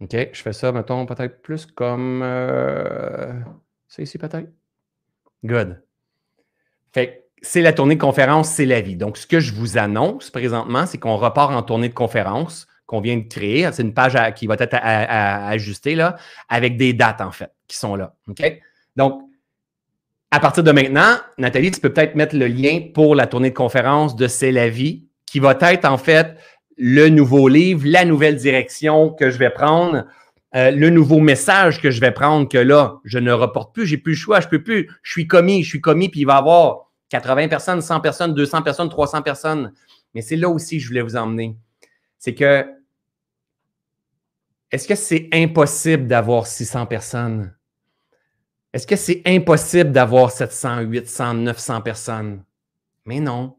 [0.00, 2.22] OK, je fais ça, mettons, peut-être plus comme.
[2.22, 3.32] Euh,
[3.88, 4.50] c'est ici, peut-être?
[5.44, 5.82] Good.
[6.92, 8.96] Fait c'est la tournée de conférence, c'est la vie.
[8.96, 13.00] Donc, ce que je vous annonce présentement, c'est qu'on repart en tournée de conférence qu'on
[13.00, 13.70] vient de créer.
[13.72, 16.16] C'est une page qui va être ajustée là,
[16.48, 18.14] avec des dates, en fait, qui sont là.
[18.28, 18.60] OK?
[18.96, 19.22] Donc,
[20.30, 23.54] à partir de maintenant, Nathalie, tu peux peut-être mettre le lien pour la tournée de
[23.54, 26.36] conférence de C'est la vie, qui va être en fait
[26.82, 30.06] le nouveau livre, la nouvelle direction que je vais prendre,
[30.56, 33.98] euh, le nouveau message que je vais prendre, que là, je ne reporte plus, j'ai
[33.98, 36.36] plus le choix, je peux plus, je suis commis, je suis commis, puis il va
[36.36, 39.72] y avoir 80 personnes, 100 personnes, 200 personnes, 300 personnes.
[40.14, 41.54] Mais c'est là aussi que je voulais vous emmener.
[42.18, 42.64] C'est que,
[44.70, 47.54] est-ce que c'est impossible d'avoir 600 personnes?
[48.72, 52.42] Est-ce que c'est impossible d'avoir 700, 800, 900 personnes?
[53.04, 53.58] Mais non.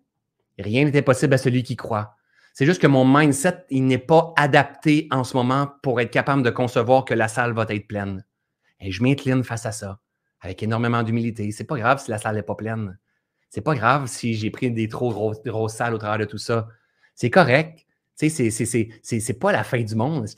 [0.58, 2.16] Rien n'est impossible à celui qui croit.
[2.62, 6.43] C'est juste que mon mindset, il n'est pas adapté en ce moment pour être capable
[6.43, 8.24] de concevoir que la salle va être pleine.
[8.80, 9.97] Et je m'incline face à ça,
[10.41, 11.49] avec énormément d'humilité.
[11.49, 12.99] C'est pas grave si la salle n'est pas pleine.
[13.49, 16.68] C'est pas grave si j'ai pris des trop grosses, salles au travers de tout ça.
[17.16, 17.88] C'est correct.
[18.14, 20.26] C'est pas la fin du monde.
[20.26, 20.36] Est-ce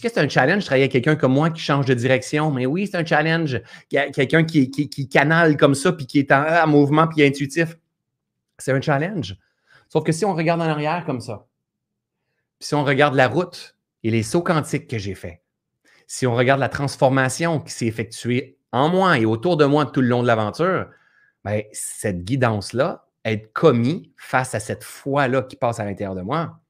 [0.00, 2.52] que c'est un challenge travailler avec quelqu'un comme moi qui change de direction?
[2.52, 3.60] Mais oui, c'est un challenge.
[3.90, 7.76] Quelqu'un qui, qui, canale comme ça, puis qui est en, mouvement, puis intuitif.
[8.56, 9.36] C'est un challenge.
[9.88, 11.48] Sauf que si on regarde en arrière comme ça,
[12.60, 15.42] si on regarde la route et les sauts quantiques que j'ai faits,
[16.06, 20.00] si on regarde la transformation qui s'est effectuée en moi et autour de moi tout
[20.00, 20.88] le long de l'aventure,
[21.44, 26.60] ben, cette guidance-là, être commis face à cette foi-là qui passe à l'intérieur de moi,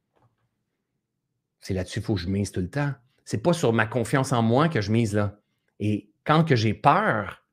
[1.60, 2.92] c'est là-dessus qu'il faut que je mise tout le temps.
[3.24, 5.40] C'est pas sur ma confiance en moi que je mise là.
[5.80, 7.44] Et quand que j'ai peur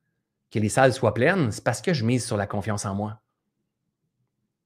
[0.50, 3.20] que les salles soient pleines, c'est parce que je mise sur la confiance en moi.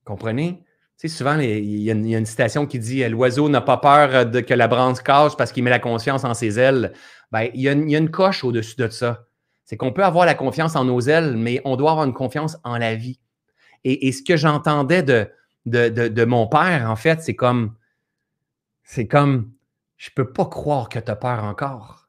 [0.05, 0.63] Comprenez?
[0.99, 4.53] Sais, souvent, il y, a une citation qui dit L'oiseau n'a pas peur de que
[4.53, 6.93] la branche casse parce qu'il met la conscience en ses ailes.
[7.31, 9.27] Ben, il, y a une, coche au-dessus de ça.
[9.65, 12.57] C'est qu'on peut avoir la confiance en nos ailes, mais on doit avoir une confiance
[12.65, 13.21] en la vie.
[13.85, 15.31] Et, ce que j'entendais de,
[15.67, 17.77] de, de, mon père, en fait, c'est comme
[18.83, 19.53] c'est comme,
[19.99, 22.09] je peux pas croire que tu as peur encore.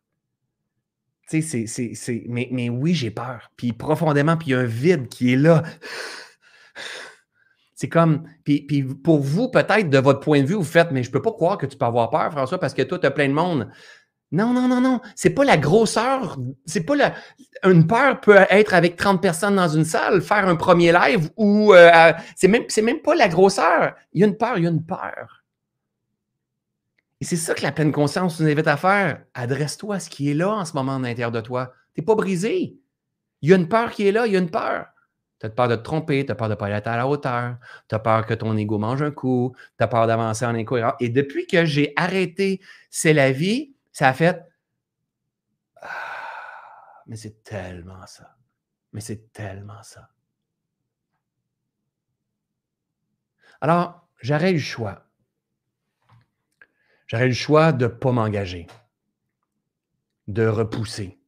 [1.29, 3.51] Tu sais, c'est, mais, mais oui, j'ai peur.
[3.55, 5.61] Puis profondément, puis il y a un vide qui est là.
[7.79, 11.01] C'est comme, puis, puis pour vous, peut-être, de votre point de vue, vous faites, mais
[11.01, 13.11] je peux pas croire que tu peux avoir peur, François, parce que toi, tu as
[13.11, 13.69] plein de monde.
[14.33, 14.99] Non, non, non, non.
[15.15, 16.37] C'est pas la grosseur.
[16.65, 17.13] C'est pas la.
[17.63, 21.73] Une peur peut être avec 30 personnes dans une salle, faire un premier live ou
[21.73, 23.95] euh, c'est même, même pas la grosseur.
[24.11, 25.45] Il y a une peur, il y a une peur.
[27.21, 29.23] Et c'est ça que la pleine conscience nous invite à faire.
[29.33, 31.71] Adresse-toi à ce qui est là en ce moment à l'intérieur de toi.
[31.95, 32.77] Tu n'es pas brisé.
[33.41, 34.87] Il y a une peur qui est là, il y a une peur.
[35.39, 37.07] Tu as peur de te tromper, tu as peur de ne pas être à la
[37.07, 40.55] hauteur, tu as peur que ton ego mange un coup, tu as peur d'avancer en
[40.55, 40.95] incohérence.
[40.99, 44.45] Et depuis que j'ai arrêté C'est la vie, ça a fait
[45.81, 48.35] ah, Mais c'est tellement ça.
[48.91, 50.09] Mais c'est tellement ça.
[53.61, 55.05] Alors, j'aurais eu le choix
[57.09, 58.67] J'aurais le choix de ne pas m'engager,
[60.27, 61.18] de repousser.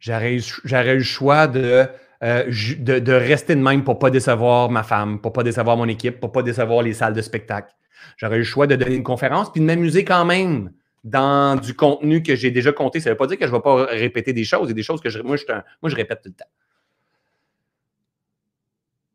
[0.00, 1.86] J'aurais eu le choix euh,
[2.20, 5.88] de, de, rester de même pour ne pas décevoir ma femme, pour pas décevoir mon
[5.88, 7.74] équipe, pour pas décevoir les salles de spectacle.
[8.16, 10.72] J'aurais eu le choix de donner une conférence puis de m'amuser quand même
[11.04, 13.00] dans du contenu que j'ai déjà compté.
[13.00, 14.70] Ça ne veut pas dire que je ne vais pas répéter des choses.
[14.70, 15.44] et des choses que moi, je,
[15.82, 16.50] moi, je répète tout le temps.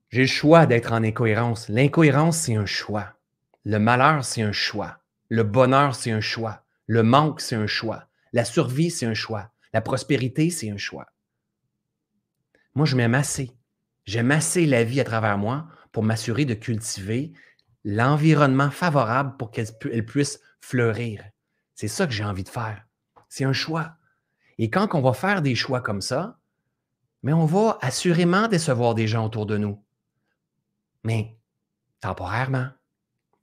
[0.09, 1.69] J'ai le choix d'être en incohérence.
[1.69, 3.13] L'incohérence, c'est un choix.
[3.65, 4.97] Le malheur, c'est un choix.
[5.29, 6.61] Le bonheur, c'est un choix.
[6.85, 8.05] Le manque, c'est un choix.
[8.31, 9.49] La survie, c'est un choix.
[9.73, 11.07] La prospérité, c'est un choix.
[12.75, 13.51] Moi, je m'aime assez.
[14.05, 17.33] J'aime assez la vie à travers moi pour m'assurer de cultiver
[17.83, 21.23] l'environnement favorable pour qu'elle puisse fleurir.
[21.75, 22.85] C'est ça que j'ai envie de faire.
[23.29, 23.97] C'est un choix.
[24.57, 26.39] Et quand on va faire des choix comme ça,
[27.23, 29.83] mais on va assurément décevoir des gens autour de nous.
[31.03, 31.37] Mais
[31.99, 32.69] temporairement.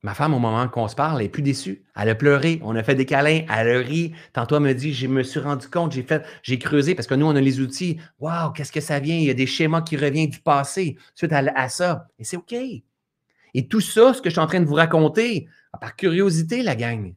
[0.02, 1.84] Ma femme, au moment qu'on se parle, elle est plus déçue.
[1.94, 4.14] Elle a pleuré, on a fait des câlins, elle a ri.
[4.32, 7.14] Tantôt, elle me dit, je me suis rendu compte, j'ai fait, j'ai creusé parce que
[7.14, 7.98] nous, on a les outils.
[8.18, 9.16] Waouh, qu'est-ce que ça vient?
[9.16, 12.08] Il y a des schémas qui reviennent du passé suite à, ça.
[12.18, 12.54] Et c'est OK.
[13.52, 15.48] Et tout ça, ce que je suis en train de vous raconter,
[15.78, 17.12] par curiosité, la gang,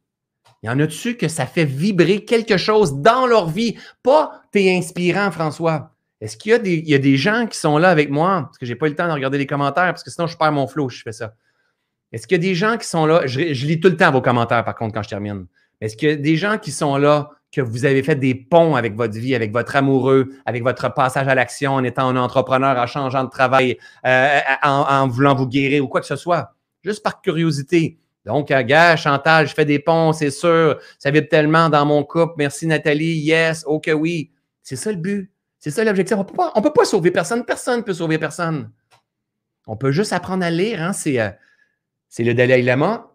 [0.62, 3.78] il y en a dessus que ça fait vibrer quelque chose dans leur vie?
[4.02, 5.92] Pas t'es inspirant, François.
[6.20, 8.44] Est-ce qu'il y, a des, gens qui sont là avec moi?
[8.44, 10.28] Parce que je n'ai pas eu le temps de regarder les commentaires, parce que sinon
[10.28, 11.34] je perds mon flow je fais ça.
[12.14, 13.24] Est-ce qu'il y a des gens qui sont là?
[13.26, 15.48] Je, lis tout le temps vos commentaires, par contre, quand je termine.
[15.82, 18.76] Est-ce qu'il y a des gens qui sont là, que vous avez fait des ponts
[18.76, 22.78] avec votre vie, avec votre amoureux, avec votre passage à l'action en étant un entrepreneur,
[22.78, 26.54] en changeant de travail, euh, en, voulant vous guérir ou quoi que ce soit?
[26.84, 27.98] Juste par curiosité.
[28.26, 30.80] Donc, euh, gars, Chantal, je fais des ponts, c'est sûr.
[31.00, 32.36] Ça vibre tellement dans mon couple.
[32.38, 33.18] Merci Nathalie.
[33.18, 34.32] Yes, ok, oui.
[34.62, 35.32] C'est ça le but.
[35.60, 36.16] C'est ça l'objectif.
[36.18, 37.44] On ne peut pas sauver personne.
[37.44, 38.70] Personne ne peut sauver personne.
[39.68, 40.82] On peut juste apprendre à lire.
[40.82, 40.92] Hein.
[41.08, 41.30] Euh,
[42.14, 43.12] c'est, le Dalai Lama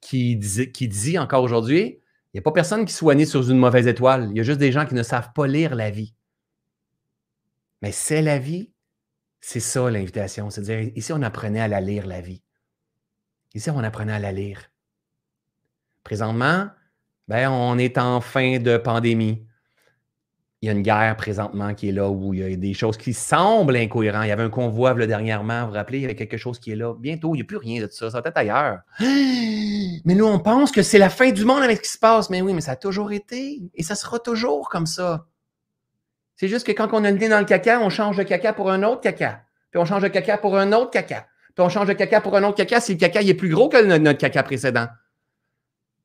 [0.00, 3.86] qui, dit encore aujourd'hui, il n'y a pas personne qui soit né sur une mauvaise
[3.86, 4.26] étoile.
[4.32, 6.12] Il y a juste des gens qui ne savent pas lire la vie.
[7.82, 8.72] Mais c'est la vie.
[9.40, 10.50] C'est ça l'invitation.
[10.50, 12.42] C'est-à-dire, ici, on apprenait à la lire, la vie.
[13.54, 14.72] Ici, on apprenait à la lire.
[16.02, 16.68] Présentement,
[17.28, 19.46] ben, on est en fin de pandémie
[20.66, 22.96] il y a une guerre présentement qui est là où il y a des choses
[22.96, 24.24] qui semblent incohérentes.
[24.24, 26.72] Il y avait un convoi dernièrement, vous vous rappelez, il y avait quelque chose qui
[26.72, 26.92] est là.
[26.98, 28.10] Bientôt, il n'y a plus rien de ça.
[28.10, 28.80] Ça va être ailleurs.
[28.98, 32.30] Mais nous, on pense que c'est la fin du monde avec ce qui se passe.
[32.30, 33.62] Mais oui, mais ça a toujours été.
[33.74, 35.26] Et ça sera toujours comme ça.
[36.34, 38.52] C'est juste que quand on a le nez dans le caca, on change de caca
[38.52, 39.42] pour un autre caca.
[39.70, 41.26] Puis on change de caca pour un autre caca.
[41.54, 43.68] Puis on change de caca pour un autre caca si le caca est plus gros
[43.68, 44.86] que notre caca précédent.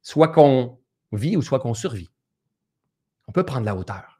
[0.01, 0.79] Soit qu'on
[1.11, 2.09] vit ou soit qu'on survit.
[3.27, 4.10] On peut prendre la hauteur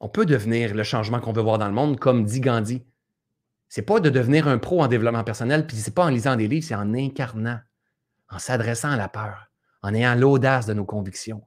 [0.00, 2.82] on peut devenir le changement qu'on veut voir dans le monde, comme dit Gandhi.
[3.68, 6.48] C'est pas de devenir un pro en développement personnel, puis c'est pas en lisant des
[6.48, 7.60] livres, c'est en incarnant,
[8.30, 9.50] en s'adressant à la peur,
[9.82, 11.42] en ayant l'audace de nos convictions,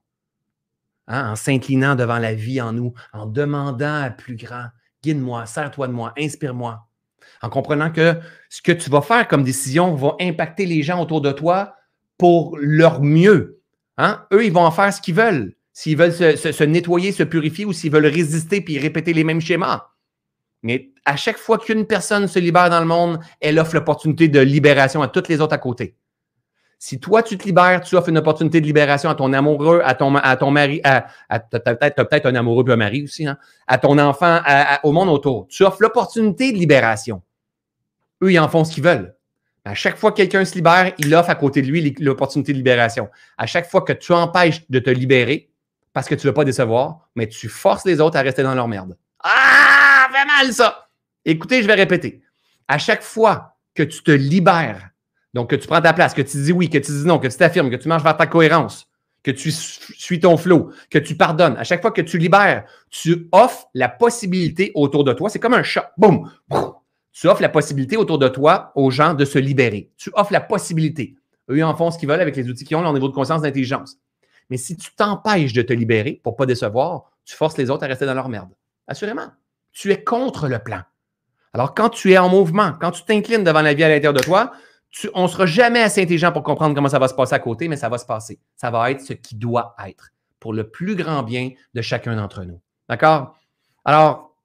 [1.08, 4.68] hein, en s'inclinant devant la vie en nous, en demandant à plus grand,
[5.02, 6.88] guide-moi, sers-toi de moi, inspire-moi,
[7.42, 11.20] en comprenant que ce que tu vas faire comme décision va impacter les gens autour
[11.20, 11.76] de toi
[12.18, 13.60] pour leur mieux.
[13.98, 14.26] Hein?
[14.32, 17.74] Eux, ils vont en faire ce qu'ils veulent s'ils veulent se, nettoyer, se purifier ou
[17.74, 19.88] s'ils veulent résister puis répéter les mêmes schémas.
[20.62, 24.40] Mais à chaque fois qu'une personne se libère dans le monde, elle offre l'opportunité de
[24.40, 25.98] libération à toutes les autres à côté.
[26.80, 29.96] Si toi, tu te libères, tu offres une opportunité de libération à ton amoureux, à
[29.96, 33.78] ton, à ton mari, à, as peut-être un amoureux et un mari aussi, hein, à
[33.78, 34.42] ton enfant,
[34.84, 35.48] au monde autour.
[35.48, 37.22] Tu offres l'opportunité de libération.
[38.22, 39.16] Eux, ils en font ce qu'ils veulent.
[39.66, 42.58] À chaque fois que quelqu'un se libère, il offre à côté de lui l'opportunité de
[42.58, 43.10] libération.
[43.38, 45.53] À chaque fois que tu empêches de te libérer,
[45.94, 48.56] parce que tu ne veux pas décevoir, mais tu forces les autres à rester dans
[48.56, 48.98] leur merde.
[49.20, 50.90] Ah, fait mal ça!
[51.24, 52.22] Écoutez, je vais répéter.
[52.68, 54.90] À chaque fois que tu te libères,
[55.34, 57.28] donc que tu prends ta place, que tu dis oui, que tu dis non, que
[57.28, 58.88] tu t'affirmes, que tu marches vers ta cohérence,
[59.24, 63.30] que tu suis ton flow, que tu pardonnes, à chaque fois que tu libères, tu
[63.32, 66.30] offres la possibilité autour de toi, c'est comme un chat, boum,
[67.14, 69.92] tu offres la possibilité autour de toi aux gens de se libérer.
[69.98, 71.16] Tu offres la possibilité.
[71.50, 73.44] Eux, en font ce qu'ils veulent avec les outils qu'ils ont, leur niveau de conscience,
[73.44, 73.98] d'intelligence.
[74.50, 77.84] Mais si tu t'empêches de te libérer pour ne pas décevoir, tu forces les autres
[77.84, 78.50] à rester dans leur merde.
[78.88, 79.28] Assurément.
[79.72, 80.82] Tu es contre le plan.
[81.54, 84.20] Alors, quand tu es en mouvement, quand tu t'inclines devant la vie à l'intérieur de
[84.20, 84.52] toi,
[85.14, 87.68] on ne sera jamais assez intelligent pour comprendre comment ça va se passer à côté,
[87.68, 88.40] mais ça va se passer.
[88.56, 92.44] Ça va être ce qui doit être pour le plus grand bien de chacun d'entre
[92.44, 92.60] nous.
[92.90, 93.36] D'accord?
[93.86, 94.36] Alors,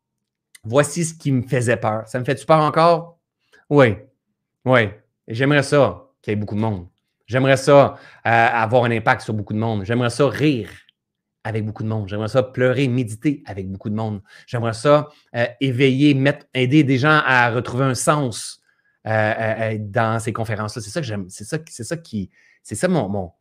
[0.65, 2.07] voici ce qui me faisait peur.
[2.07, 3.19] Ça me fait-tu peur encore?
[3.69, 3.97] Oui.
[4.65, 4.89] Oui.
[5.27, 6.87] J'aimerais ça qu'il y ait beaucoup de monde.
[7.29, 7.95] J'aimerais ça
[8.27, 9.85] euh, avoir un impact sur beaucoup de monde.
[9.85, 10.71] J'aimerais ça rire
[11.45, 12.09] avec beaucoup de monde.
[12.09, 14.23] J'aimerais ça pleurer, méditer avec beaucoup de monde.
[14.47, 18.61] J'aimerais ça euh, éveiller, mettre, aider des gens à retrouver un sens
[19.07, 20.83] euh, dans ces conférences-là.
[20.83, 21.27] C'est ça que j'aime.
[21.29, 22.31] C'est ça, c'est ça qui,
[22.63, 23.33] c'est ça mon, mon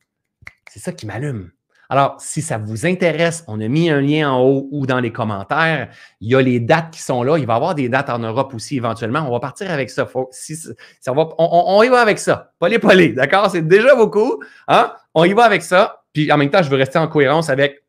[0.69, 1.51] c'est ça qui m'allume.
[1.89, 5.11] Alors, si ça vous intéresse, on a mis un lien en haut ou dans les
[5.11, 5.89] commentaires.
[6.19, 7.37] Il y a les dates qui sont là.
[7.37, 9.25] Il va y avoir des dates en Europe aussi éventuellement.
[9.27, 10.07] On va partir avec ça.
[10.31, 12.51] ça va, on, y va avec ça.
[12.59, 13.49] Pas les polés, d'accord?
[13.49, 14.41] C'est déjà beaucoup.
[14.67, 14.93] Hein?
[15.13, 16.03] On y va avec ça.
[16.13, 17.83] Puis en même temps, je veux rester en cohérence avec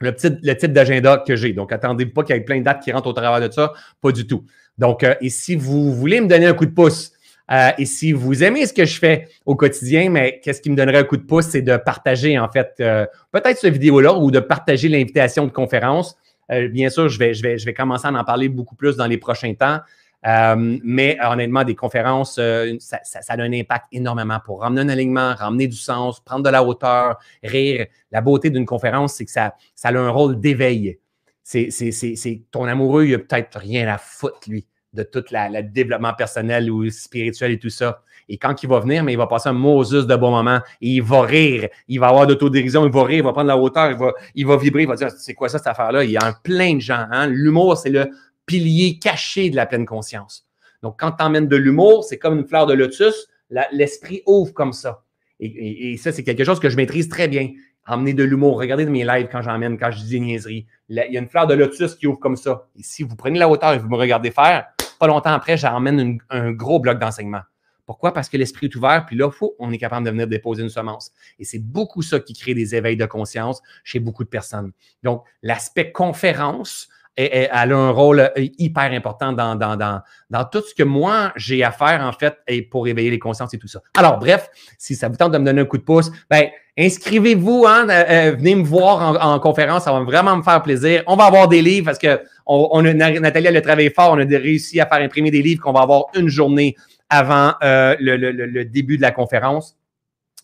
[0.00, 1.52] le type d'agenda que j'ai.
[1.52, 3.72] Donc, attendez pas qu'il y ait plein de dates qui rentrent au travers de ça.
[4.00, 4.44] Pas du tout.
[4.78, 7.12] Donc, euh, et si vous voulez me donner un coup de pouce,
[7.50, 10.76] euh, et si vous aimez ce que je fais au quotidien, mais qu'est-ce qui me
[10.76, 14.30] donnerait un coup de pouce, c'est de partager en fait euh, peut-être cette vidéo-là ou
[14.30, 16.16] de partager l'invitation de conférence.
[16.50, 18.96] Euh, bien sûr, je vais, je, vais, je vais commencer à en parler beaucoup plus
[18.96, 19.78] dans les prochains temps.
[20.56, 25.68] Mais honnêtement, des conférences, ça, ça, a un impact énormément pour ramener un alignement, ramener
[25.68, 27.86] du sens, prendre de la hauteur, rire.
[28.10, 30.98] La beauté d'une conférence, c'est que ça, ça a un rôle d'éveil.
[31.44, 31.70] C'est
[32.50, 34.66] ton amoureux, il a peut-être rien à foutre, lui,
[34.96, 38.02] de tout le développement personnel ou spirituel et tout ça.
[38.28, 40.88] Et quand il va venir, mais il va passer un Moses de bon moment et
[40.88, 43.90] il va rire, il va avoir d'autodérision, il va rire, il va prendre la hauteur,
[43.90, 46.02] il va, il va vibrer, il va dire c'est quoi ça cette affaire-là?
[46.02, 47.06] Il y a plein de gens.
[47.10, 47.28] Hein?
[47.28, 48.10] L'humour, c'est le
[48.46, 50.46] pilier caché de la pleine conscience.
[50.82, 53.28] Donc, quand tu emmènes de l'humour, c'est comme une fleur de lotus,
[53.72, 55.02] l'esprit ouvre comme ça.
[55.38, 57.50] Et, ça, c'est quelque chose que je maîtrise très bien.
[57.86, 58.58] Emmener de l'humour.
[58.58, 60.66] Regardez de mes lives quand j'emmène, quand je dis des niaiseries.
[60.88, 62.66] il y a une fleur de lotus qui ouvre comme ça.
[62.76, 64.66] Et si vous prenez la hauteur et vous me regardez faire,
[64.98, 67.42] pas longtemps après, j'emmène un gros bloc d'enseignement.
[67.86, 68.12] Pourquoi?
[68.12, 70.68] Parce que l'esprit est ouvert, puis là, faut, on est capable de venir déposer une
[70.68, 71.12] semence.
[71.38, 74.72] Et c'est beaucoup ça qui crée des éveils de conscience chez beaucoup de personnes.
[75.04, 80.60] Donc, l'aspect conférence, elle a un rôle euh, hyper important dans, dans, dans, dans tout
[80.60, 83.68] ce que moi, j'ai à faire, en fait, et pour éveiller les consciences et tout
[83.68, 83.80] ça.
[83.96, 84.48] Alors, bref,
[84.78, 86.48] si ça vous tente de me donner un coup de pouce, ben,
[86.78, 91.02] inscrivez-vous, hein, euh, euh, venez me voir en, conférence, ça va vraiment me faire plaisir.
[91.06, 94.20] On va avoir des livres parce que on, a, Nathalie, elle a travaillé fort, on
[94.20, 96.76] a réussi à faire imprimer des livres qu'on va avoir une journée
[97.08, 99.76] avant le, le, le début de la conférence.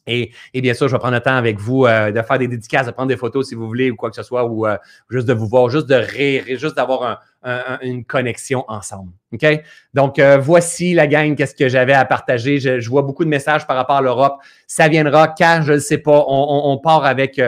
[0.07, 2.87] Et, bien sûr, je vais prendre le temps avec vous euh, de faire des dédicaces,
[2.87, 4.77] de prendre des photos si vous voulez ou quoi que ce soit, ou euh,
[5.11, 7.23] juste de vous voir, juste de rire, juste d'avoir
[7.83, 9.13] une connexion ensemble.
[9.33, 9.45] OK?
[9.95, 12.59] Donc, euh, voici la gang, qu'est-ce que j'avais à partager.
[12.59, 14.41] Je, vois beaucoup de messages par rapport à l'Europe.
[14.67, 16.25] Ça viendra quand, je ne sais pas.
[16.29, 17.41] On, part avec.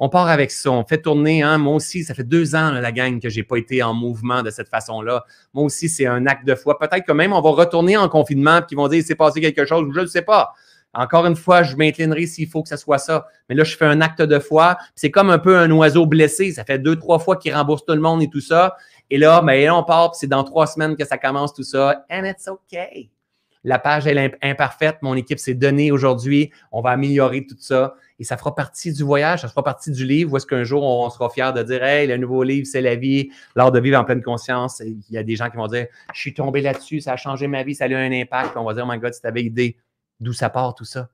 [0.00, 1.42] on part avec ça, on fait tourner.
[1.42, 1.58] Hein?
[1.58, 4.42] Moi aussi, ça fait deux ans, la gang, que je n'ai pas été en mouvement
[4.42, 5.24] de cette façon-là.
[5.54, 6.78] Moi aussi, c'est un acte de foi.
[6.78, 9.40] Peut-être que même on va retourner en confinement et qu'ils vont dire, il s'est passé
[9.40, 10.52] quelque chose, je ne sais pas.
[10.94, 13.26] Encore une fois, je m'inclinerai s'il faut que ce soit ça.
[13.48, 14.78] Mais là, je fais un acte de foi.
[14.94, 16.52] C'est comme un peu un oiseau blessé.
[16.52, 18.76] Ça fait deux, trois fois qu'il rembourse tout le monde et tout ça.
[19.10, 22.04] Et là, ben, on part, c'est dans trois semaines que ça commence tout ça.
[22.10, 23.10] And it's okay.
[23.64, 24.98] La page est imparfaite.
[25.02, 26.50] Mon équipe s'est donnée aujourd'hui.
[26.72, 27.94] On va améliorer tout ça.
[28.20, 30.32] Et ça fera partie du voyage, ça fera partie du livre.
[30.32, 32.96] Où est-ce qu'un jour, on sera fier de dire Hey, le nouveau livre, c'est la
[32.96, 34.80] vie, l'art de vivre en pleine conscience.
[34.84, 37.46] il y a des gens qui vont dire Je suis tombé là-dessus, ça a changé
[37.46, 38.56] ma vie, ça a eu un impact.
[38.56, 39.76] on va dire Oh my God, si tu avais idée
[40.20, 41.10] d'où ça part tout ça.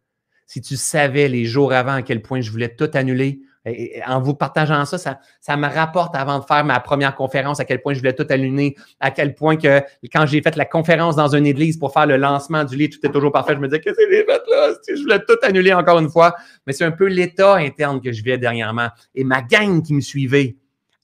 [0.46, 3.40] Si tu savais les jours avant à quel point je voulais tout annuler,
[4.06, 7.80] en vous partageant ça, ça, me rapporte avant de faire ma première conférence à quel
[7.80, 9.80] point je voulais tout annuler, à quel point que
[10.12, 12.98] quand j'ai fait la conférence dans une église pour faire le lancement du lit, tout
[13.04, 13.54] est toujours parfait.
[13.54, 14.74] Je me disais, qu'est-ce que c'est fait là?
[14.86, 16.34] Je voulais tout annuler encore une fois?
[16.66, 18.88] Mais c'est un peu l'état interne que je vivais dernièrement.
[19.14, 20.56] Et ma gang qui me suivait,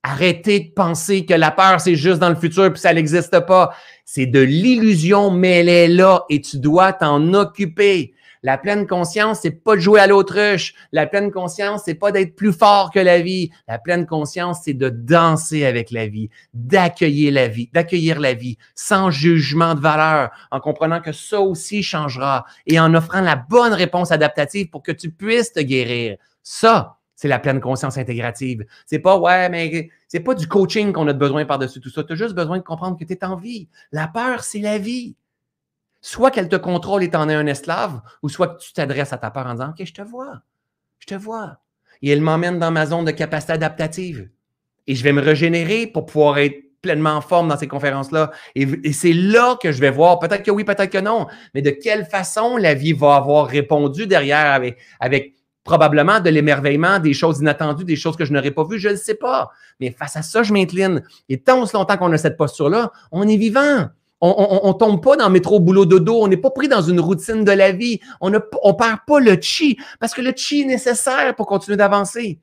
[0.02, 3.74] arrêtez de penser que la peur, c'est juste dans le futur puis ça n'existe pas.
[4.04, 8.14] C'est de l'illusion, mais elle est là et tu dois t'en occuper.
[8.42, 10.74] La pleine conscience, c'est pas de jouer à l'autruche.
[10.92, 13.50] La pleine conscience, c'est pas d'être plus fort que la vie.
[13.68, 18.56] La pleine conscience, c'est de danser avec la vie, d'accueillir la vie, d'accueillir la vie
[18.74, 23.74] sans jugement de valeur, en comprenant que ça aussi changera et en offrant la bonne
[23.74, 26.16] réponse adaptative pour que tu puisses te guérir.
[26.42, 28.64] Ça, c'est la pleine conscience intégrative.
[28.86, 32.02] C'est pas, ouais, mais c'est pas du coaching qu'on a besoin par-dessus tout ça.
[32.02, 33.68] Tu as juste besoin de comprendre que tu es en vie.
[33.92, 35.16] La peur, c'est la vie.
[36.00, 39.18] Soit qu'elle te contrôle et t'en es un esclave, ou soit que tu t'adresses à
[39.18, 40.40] ta peur en disant OK, je te vois,
[40.98, 41.58] je te vois.
[42.00, 44.30] Et elle m'emmène dans ma zone de capacité adaptative.
[44.86, 48.30] Et je vais me régénérer pour pouvoir être pleinement en forme dans ces conférences-là.
[48.54, 51.68] Et, c'est là que je vais voir, peut-être que oui, peut-être que non, mais de
[51.68, 55.34] quelle façon la vie va avoir répondu derrière avec, avec
[55.70, 58.96] probablement de l'émerveillement, des choses inattendues, des choses que je n'aurais pas vues, je ne
[58.96, 59.50] sais pas.
[59.78, 61.04] Mais face à ça, je m'incline.
[61.28, 63.86] Et tant aussi longtemps qu'on a cette posture-là, on est vivant.
[64.20, 66.22] On ne tombe pas dans métro, boulot, dodo.
[66.22, 68.00] On n'est pas pris dans une routine de la vie.
[68.20, 72.40] On ne perd pas le chi parce que le chi est nécessaire pour continuer d'avancer.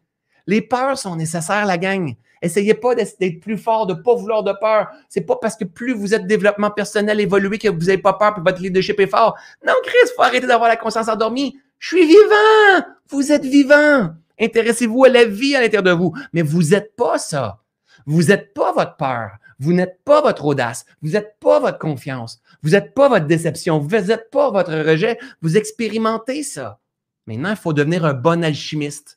[0.47, 2.15] Les peurs sont nécessaires, la gang.
[2.41, 4.87] Essayez pas d'être plus fort, de pas vouloir de peur.
[5.09, 8.35] C'est pas parce que plus vous êtes développement personnel évolué que vous n'avez pas peur
[8.35, 9.35] que votre leadership est fort.
[9.65, 11.59] Non, Chris, faut arrêter d'avoir la conscience endormie.
[11.79, 12.87] Je suis vivant.
[13.09, 14.13] Vous êtes vivant.
[14.39, 16.13] Intéressez-vous à la vie à l'intérieur de vous.
[16.33, 17.63] Mais vous n'êtes pas ça.
[18.05, 19.31] Vous n'êtes pas votre peur.
[19.59, 20.85] Vous n'êtes pas votre audace.
[21.01, 22.41] Vous n'êtes pas votre confiance.
[22.61, 23.79] Vous n'êtes pas votre déception.
[23.79, 25.17] Vous n'êtes pas votre rejet.
[25.41, 26.79] Vous expérimentez ça.
[27.25, 29.16] Maintenant, il faut devenir un bon alchimiste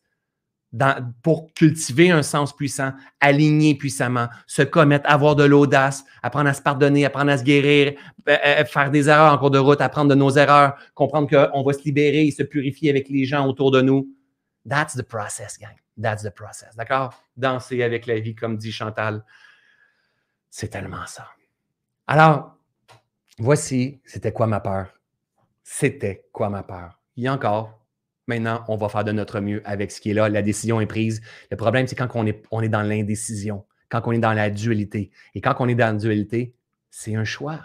[1.23, 6.63] pour cultiver un sens puissant, aligner puissamment, se commettre, avoir de l'audace, apprendre à se
[6.63, 7.95] pardonner, apprendre à se guérir,
[8.29, 11.63] euh, euh, faire des erreurs en cours de route, apprendre de nos erreurs, comprendre qu'on
[11.63, 14.09] va se libérer et se purifier avec les gens autour de nous.
[14.69, 15.75] That's the process, gang.
[16.01, 16.77] That's the process.
[16.77, 17.15] D'accord?
[17.37, 19.25] Danser avec la vie, comme dit Chantal.
[20.51, 21.27] C'est tellement ça.
[22.07, 22.57] Alors,
[23.39, 24.87] voici, c'était quoi ma peur?
[25.65, 27.01] C'était quoi ma peur?
[27.17, 27.80] Il y a encore
[28.31, 30.29] Maintenant, on va faire de notre mieux avec ce qui est là.
[30.29, 31.21] La décision est prise.
[31.51, 34.51] Le problème, c'est quand on est, on est dans l'indécision, quand on est dans la
[34.51, 35.11] dualité.
[35.35, 36.55] Et quand on est dans la dualité,
[36.91, 37.61] c'est un choix.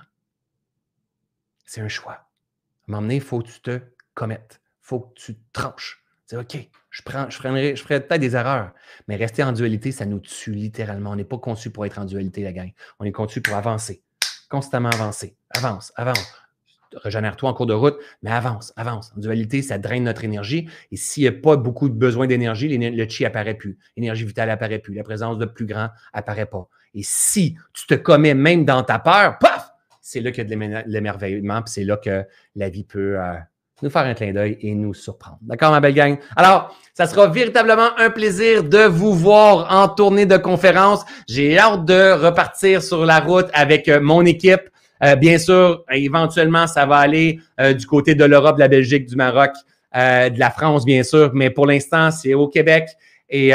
[1.65, 2.13] C'est un choix.
[2.13, 3.79] À un moment donné, il faut que tu te
[4.15, 4.59] commettes.
[4.81, 6.03] Il faut que tu tranches.
[6.25, 6.57] C'est OK,
[6.89, 8.73] je, prends, je, je ferai peut-être des erreurs,
[9.07, 11.11] mais rester en dualité, ça nous tue littéralement.
[11.11, 12.71] On n'est pas conçu pour être en dualité, la gang.
[12.99, 14.01] On est conçu pour avancer,
[14.49, 15.37] constamment avancer.
[15.51, 16.44] Avance, avance.
[16.95, 19.11] Régénère-toi en cours de route, mais avance, avance.
[19.15, 20.69] En dualité, ça draine notre énergie.
[20.91, 23.77] Et s'il n'y a pas beaucoup de besoin d'énergie, le chi apparaît plus.
[23.97, 24.93] L'énergie vitale apparaît plus.
[24.93, 26.67] La présence de plus grand apparaît pas.
[26.93, 29.71] Et si tu te commets même dans ta peur, paf,
[30.01, 32.23] c'est là qu'il y a de l'émerveillement, puis c'est là que
[32.55, 33.33] la vie peut euh,
[33.81, 35.39] nous faire un clin d'œil et nous surprendre.
[35.41, 36.17] D'accord, ma belle gang?
[36.35, 41.03] Alors, ça sera véritablement un plaisir de vous voir en tournée de conférence.
[41.27, 44.69] J'ai hâte de repartir sur la route avec euh, mon équipe.
[45.03, 49.05] Euh, bien sûr, éventuellement, ça va aller euh, du côté de l'Europe, de la Belgique,
[49.07, 49.51] du Maroc,
[49.93, 52.89] de la France, bien sûr, mais pour l'instant, c'est au Québec
[53.29, 53.51] et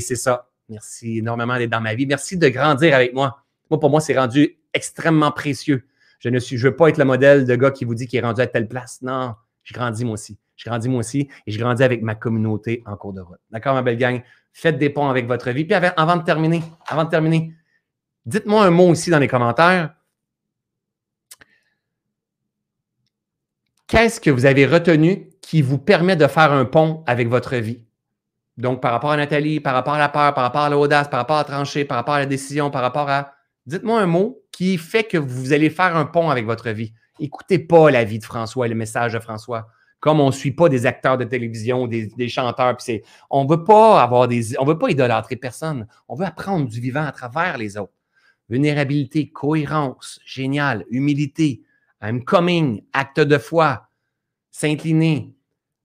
[0.00, 0.48] c'est ça.
[0.70, 2.06] Merci énormément d'être dans ma vie.
[2.06, 3.36] Merci de grandir avec moi.
[3.70, 5.84] Moi, pour moi, c'est rendu extrêmement précieux
[6.24, 8.18] je ne suis, je veux pas être le modèle de gars qui vous dit qu'il
[8.18, 9.00] est rendu à telle place.
[9.02, 10.38] Non, je grandis moi aussi.
[10.56, 13.40] Je grandis moi aussi et je grandis avec ma communauté en cours de route.
[13.50, 14.22] D'accord, ma belle gang?
[14.50, 15.66] Faites des ponts avec votre vie.
[15.66, 17.52] Puis avant, de terminer, avant de terminer,
[18.26, 19.94] dites-moi un mot ici dans les commentaires.
[23.86, 27.84] Qu'est-ce que vous avez retenu qui vous permet de faire un pont avec votre vie?
[28.56, 31.20] Donc, par rapport à Nathalie, par rapport à la peur, par rapport à l'audace, par
[31.20, 33.32] rapport à trancher, par rapport à la décision, par rapport à.
[33.66, 36.92] Dites-moi un mot qui fait que vous allez faire un pont avec votre vie.
[37.18, 39.68] Écoutez pas la vie de François et le message de François.
[40.00, 43.00] Comme on ne suit pas des acteurs de télévision, des, chanteurs, puis
[43.30, 45.86] on veut pas avoir des, on veut pas idolâtrer personne.
[46.08, 47.92] On veut apprendre du vivant à travers les autres.
[48.48, 51.62] Vulnérabilité, cohérence, génial, humilité,
[52.02, 53.88] I'm coming, acte de foi,
[54.50, 55.34] s'incliner,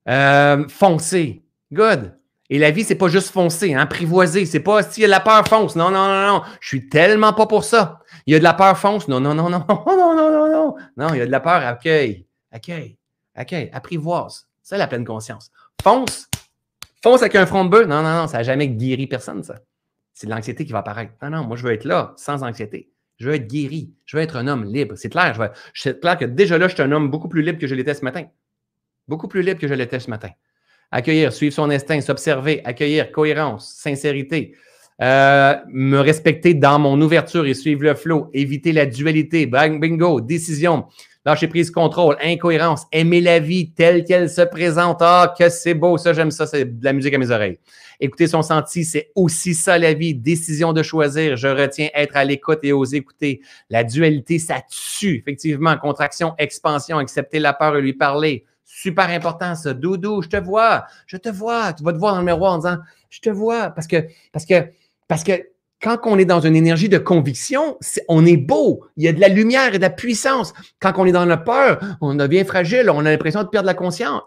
[0.08, 1.42] euh, foncer,
[1.72, 2.16] good.
[2.52, 4.46] Et la vie, c'est pas juste foncer, hein, apprivoiser.
[4.46, 5.76] C'est pas s'il y a de la peur, fonce.
[5.76, 6.42] Non, non, non, non.
[6.60, 8.00] Je suis tellement pas pour ça.
[8.26, 9.08] Il y a de la peur, fonce.
[9.08, 10.76] Non, non, non, non, non, non, non, non, non.
[10.98, 12.98] Non, il y a de la peur, accueille, accueille,
[13.36, 14.48] accueille, apprivoise.
[14.64, 15.52] C'est la pleine conscience.
[15.82, 16.28] Fonce.
[17.04, 17.88] Fonce avec un front de bœuf.
[17.88, 19.56] Non, non, non, ça n'a jamais guéri personne, ça.
[20.20, 21.14] C'est de l'anxiété qui va apparaître.
[21.22, 22.90] Non, non, moi, je veux être là, sans anxiété.
[23.20, 23.94] Je veux être guéri.
[24.06, 24.96] Je veux être un homme libre.
[24.98, 25.34] C'est clair.
[25.34, 27.68] Je veux, c'est clair que déjà là, je suis un homme beaucoup plus libre que
[27.68, 28.26] je l'étais ce matin.
[29.08, 30.28] Beaucoup plus libre que je l'étais ce matin.
[30.92, 34.58] Accueillir, suivre son instinct, s'observer, accueillir, cohérence, sincérité.
[35.02, 40.20] Euh, me respecter dans mon ouverture et suivre le flow, éviter la dualité, bang, bingo,
[40.20, 40.88] décision,
[41.30, 44.98] lâcher prise, contrôle, incohérence, aimer la vie telle qu'elle se présente.
[45.02, 47.60] Ah, que c'est beau, ça, j'aime ça, c'est de la musique à mes oreilles.
[48.00, 50.16] Écouter son senti, c'est aussi ça la vie.
[50.16, 53.42] Décision de choisir, je retiens être à l'écoute et oser écouter.
[53.70, 55.78] La dualité, ça tue, effectivement.
[55.78, 58.46] Contraction, expansion, accepter la peur et lui parler.
[58.64, 59.74] Super important, ça.
[59.74, 61.74] Doudou, je te vois, je te vois.
[61.74, 62.78] Tu vas te voir dans le miroir en disant,
[63.10, 63.72] je te vois.
[63.72, 64.70] Parce que, parce que,
[65.08, 65.34] parce que
[65.82, 67.78] quand on est dans une énergie de conviction,
[68.08, 68.86] on est beau.
[68.98, 70.54] Il y a de la lumière et de la puissance.
[70.80, 72.90] Quand on est dans la peur, on devient fragile.
[72.90, 74.22] On a l'impression de perdre la conscience,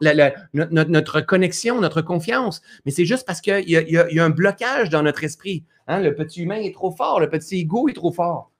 [0.55, 2.63] notre, connexion, notre confiance.
[2.87, 5.65] Mais c'est juste parce qu'il y, y, a un blocage dans notre esprit.
[5.89, 6.01] Hein?
[6.01, 7.21] Le petit humain est trop fort.
[7.21, 8.51] Le petit ego est trop fort.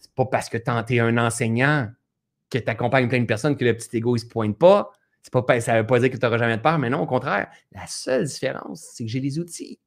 [0.00, 1.88] C'est pas parce que tu es un enseignant
[2.50, 4.90] que tu accompagnes plein de personnes, que le petit ego, ne se pointe pas.
[5.30, 5.60] pas.
[5.60, 7.48] Ça ne veut pas dire que tu n'auras jamais de peur, mais non, au contraire.
[7.70, 9.78] La seule différence, c'est que j'ai les outils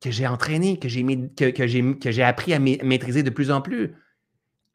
[0.00, 1.04] que j'ai entraînés, que j'ai
[1.36, 3.94] que, que j'ai appris à maîtriser de plus en plus,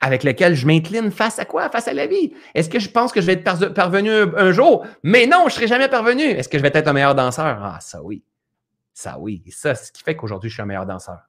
[0.02, 1.70] avec lesquels je m'incline face à quoi?
[1.70, 2.34] Face à la vie.
[2.54, 4.86] Est-ce que je pense que je vais être parvenu un, jour?
[5.04, 6.24] Mais non, je ne serai jamais parvenu.
[6.24, 7.60] Est-ce que je vais être un meilleur danseur?
[7.64, 8.24] Ah, ça oui.
[8.94, 9.42] Ça oui.
[9.46, 11.20] Et ça, c'est ce qui fait qu'aujourd'hui, je suis un meilleur danseur.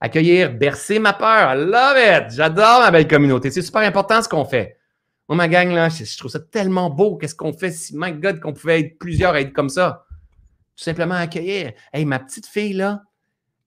[0.00, 1.54] Accueillir, bercer ma peur.
[1.54, 2.34] I love it.
[2.34, 3.50] J'adore ma belle communauté.
[3.50, 4.76] C'est super important ce qu'on fait.
[5.28, 7.16] Moi, ma gang, là, je, trouve ça tellement beau.
[7.16, 7.70] Qu'est-ce qu'on fait?
[7.70, 10.06] Si, my God, qu'on pouvait être plusieurs à être comme ça?
[10.76, 11.72] Tout simplement accueillir.
[11.92, 13.02] Hey, ma petite fille, là,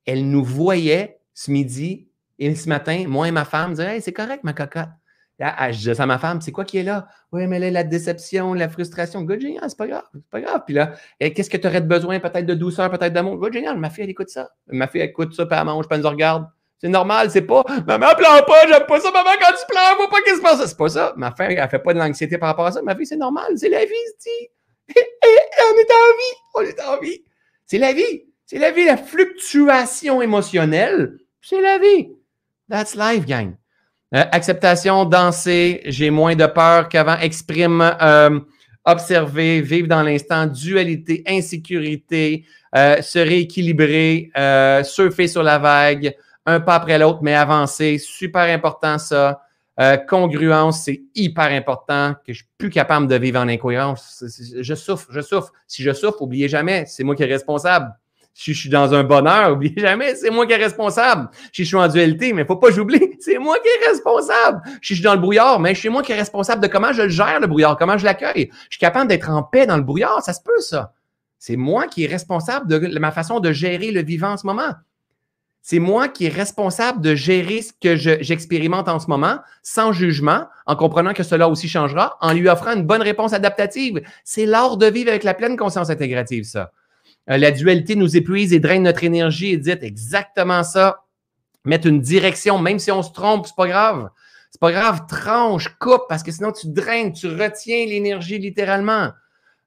[0.06, 2.08] elle nous voyait ce midi
[2.40, 4.90] et ce matin, moi et ma femme, disaient Hey, c'est correct, ma cocotte.
[5.40, 7.08] je disais à ma femme, c'est quoi qui est là?
[7.32, 9.22] Oui, mais là, la déception, la frustration.
[9.22, 10.62] Good, génial, c'est pas grave, c'est pas grave.
[10.66, 12.20] Puis là, qu'est-ce que tu aurais besoin?
[12.20, 13.38] Peut-être de douceur, peut-être d'amour?
[13.38, 14.50] Good, génial, ma fille, elle écoute ça.
[14.68, 16.48] Ma fille, elle écoute ça, puis elle mange, puis elle nous regarde.
[16.80, 20.10] C'est normal, c'est pas Maman, pleure pas, j'aime pas ça, maman, quand tu pleures, vois
[20.10, 20.66] pas qu'est-ce qui se passe.
[20.66, 21.14] C'est pas ça.
[21.16, 22.82] Ma fille, elle fait pas de l'anxiété par rapport à ça.
[22.82, 24.52] Ma fille, c'est normal, c'est la vie, c'est
[24.96, 27.24] on est en vie, on est en vie.
[27.68, 28.31] C'est la vie.
[28.52, 32.10] C'est la vie, la fluctuation émotionnelle, c'est la vie.
[32.70, 33.56] That's life, gang.
[34.14, 38.42] Euh, acceptation, danser, j'ai moins de peur qu'avant, exprime, euh,
[38.84, 42.44] observer, vivre dans l'instant, dualité, insécurité,
[42.76, 44.32] euh, se rééquilibrer,
[44.84, 46.14] surfer sur la vague,
[46.46, 49.44] un pas après l'autre, mais avancer, super important ça.
[50.10, 54.26] congruence, c'est hyper important, que je suis plus capable de vivre en incohérence.
[54.60, 55.54] Je souffre, je souffre.
[55.68, 57.96] Si je souffre, oubliez jamais, c'est moi qui est responsable.
[58.42, 61.30] Si je suis dans un bonheur, oubliez jamais, c'est moi qui est responsable.
[61.54, 64.62] Si je suis en dualité, mais faut pas j'oublie, c'est moi qui est responsable.
[64.82, 67.08] Si je suis dans le brouillard, mais c'est moi qui est responsable de comment je
[67.08, 68.50] gère, le brouillard, comment je l'accueille.
[68.64, 70.92] Je suis capable d'être en paix dans le brouillard, ça se peut, ça.
[71.38, 74.74] C'est moi qui est responsable de ma façon de gérer le vivant en ce moment.
[75.62, 80.48] C'est moi qui est responsable de gérer ce que j'expérimente en ce moment, sans jugement,
[80.66, 84.02] en comprenant que cela aussi changera, en lui offrant une bonne réponse adaptative.
[84.24, 86.72] C'est l'art de vivre avec la pleine conscience intégrative, ça.
[87.32, 91.06] Euh, la dualité nous épuise et draine notre énergie et dit exactement ça.
[91.64, 94.10] Mettre une direction, même si on se trompe, c'est pas grave.
[94.50, 99.12] C'est pas grave, tranche, coupe, parce que sinon tu draines, tu retiens l'énergie littéralement.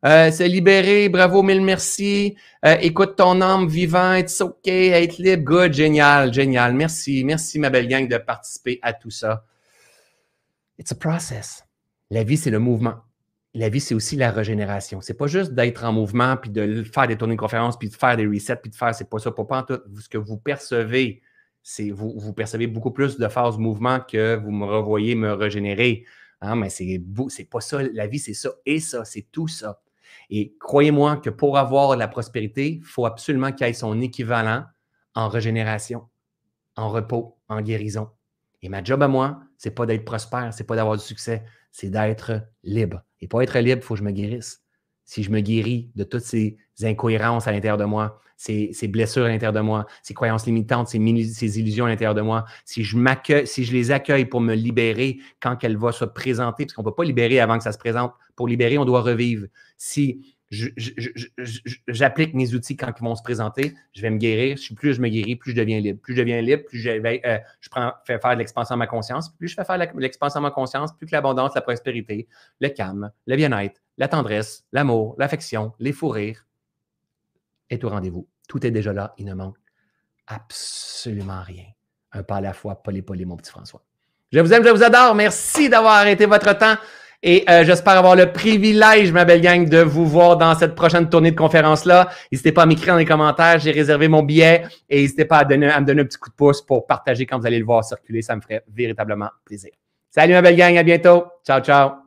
[0.04, 2.36] Euh, se libérer, bravo, mille merci.
[2.66, 6.74] Euh, écoute ton âme vivant, it's OK, être libre, good, génial, génial.
[6.74, 9.46] Merci, merci ma belle gang de participer à tout ça.
[10.78, 11.64] It's a process.
[12.10, 12.96] La vie, c'est le mouvement.
[13.54, 15.00] La vie, c'est aussi la régénération.
[15.00, 17.94] C'est pas juste d'être en mouvement, puis de faire des tournées de conférences, puis de
[17.94, 19.80] faire des resets, puis de faire, c'est pas ça, pas, pas tout.
[20.00, 21.22] Ce que vous percevez,
[21.62, 26.04] c'est vous, percevez beaucoup plus de phase mouvement que vous me revoyez me régénérer.
[26.40, 27.80] Hein, mais c'est, c'est pas ça.
[27.92, 29.04] La vie, c'est ça et ça.
[29.04, 29.80] C'est tout ça.
[30.30, 34.64] Et croyez-moi que pour avoir la prospérité, il faut absolument qu'il y ait son équivalent
[35.14, 36.08] en régénération,
[36.76, 38.10] en repos, en guérison.
[38.62, 41.90] Et ma job à moi, c'est pas d'être prospère, c'est pas d'avoir du succès, c'est
[41.90, 43.02] d'être libre.
[43.24, 44.62] Et pour être libre, il faut que je me guérisse.
[45.06, 49.28] Si je me guéris de toutes ces incohérences à l'intérieur de moi, ces, blessures à
[49.28, 53.46] l'intérieur de moi, ces croyances limitantes, ces, illusions à l'intérieur de moi, si je m'accueille,
[53.46, 56.88] si je les accueille pour me libérer quand qu'elle va se présenter, parce qu'on ne
[56.88, 58.12] peut pas libérer avant que ça se présente.
[58.36, 59.46] Pour libérer, on doit revivre.
[59.78, 64.58] Si j'applique mes outils quand ils vont se présenter, je vais me guérir.
[64.76, 66.00] Plus je me guéris, plus je deviens libre.
[66.00, 69.30] Plus je deviens libre, plus je, euh, fais faire de l'expansion à ma conscience.
[69.30, 72.28] Plus je fais faire l'expansion à ma conscience, plus que l'abondance, la prospérité,
[72.60, 76.46] le calme, le bien-être, la tendresse, l'amour, l'affection, les fous rires
[77.70, 78.28] est au rendez-vous.
[78.48, 79.14] Tout est déjà là.
[79.18, 79.56] Il ne manque
[80.26, 81.64] absolument rien.
[82.12, 83.82] Un pas à la fois, poly-poly, mon petit François.
[84.32, 85.14] Je vous aime, je vous adore.
[85.14, 86.76] Merci d'avoir arrêté votre temps.
[87.26, 91.08] Et euh, j'espère avoir le privilège, ma belle gang, de vous voir dans cette prochaine
[91.08, 92.10] tournée de conférence-là.
[92.30, 93.58] N'hésitez pas à m'écrire dans les commentaires.
[93.58, 94.64] J'ai réservé mon billet.
[94.90, 97.46] Et n'hésitez pas à, me donner un petit coup de pouce pour partager quand vous
[97.46, 98.20] allez le voir circuler.
[98.20, 99.70] Ça me ferait véritablement plaisir.
[100.10, 100.76] Salut, ma belle gang.
[100.76, 101.24] À bientôt.
[101.46, 102.03] Ciao, ciao.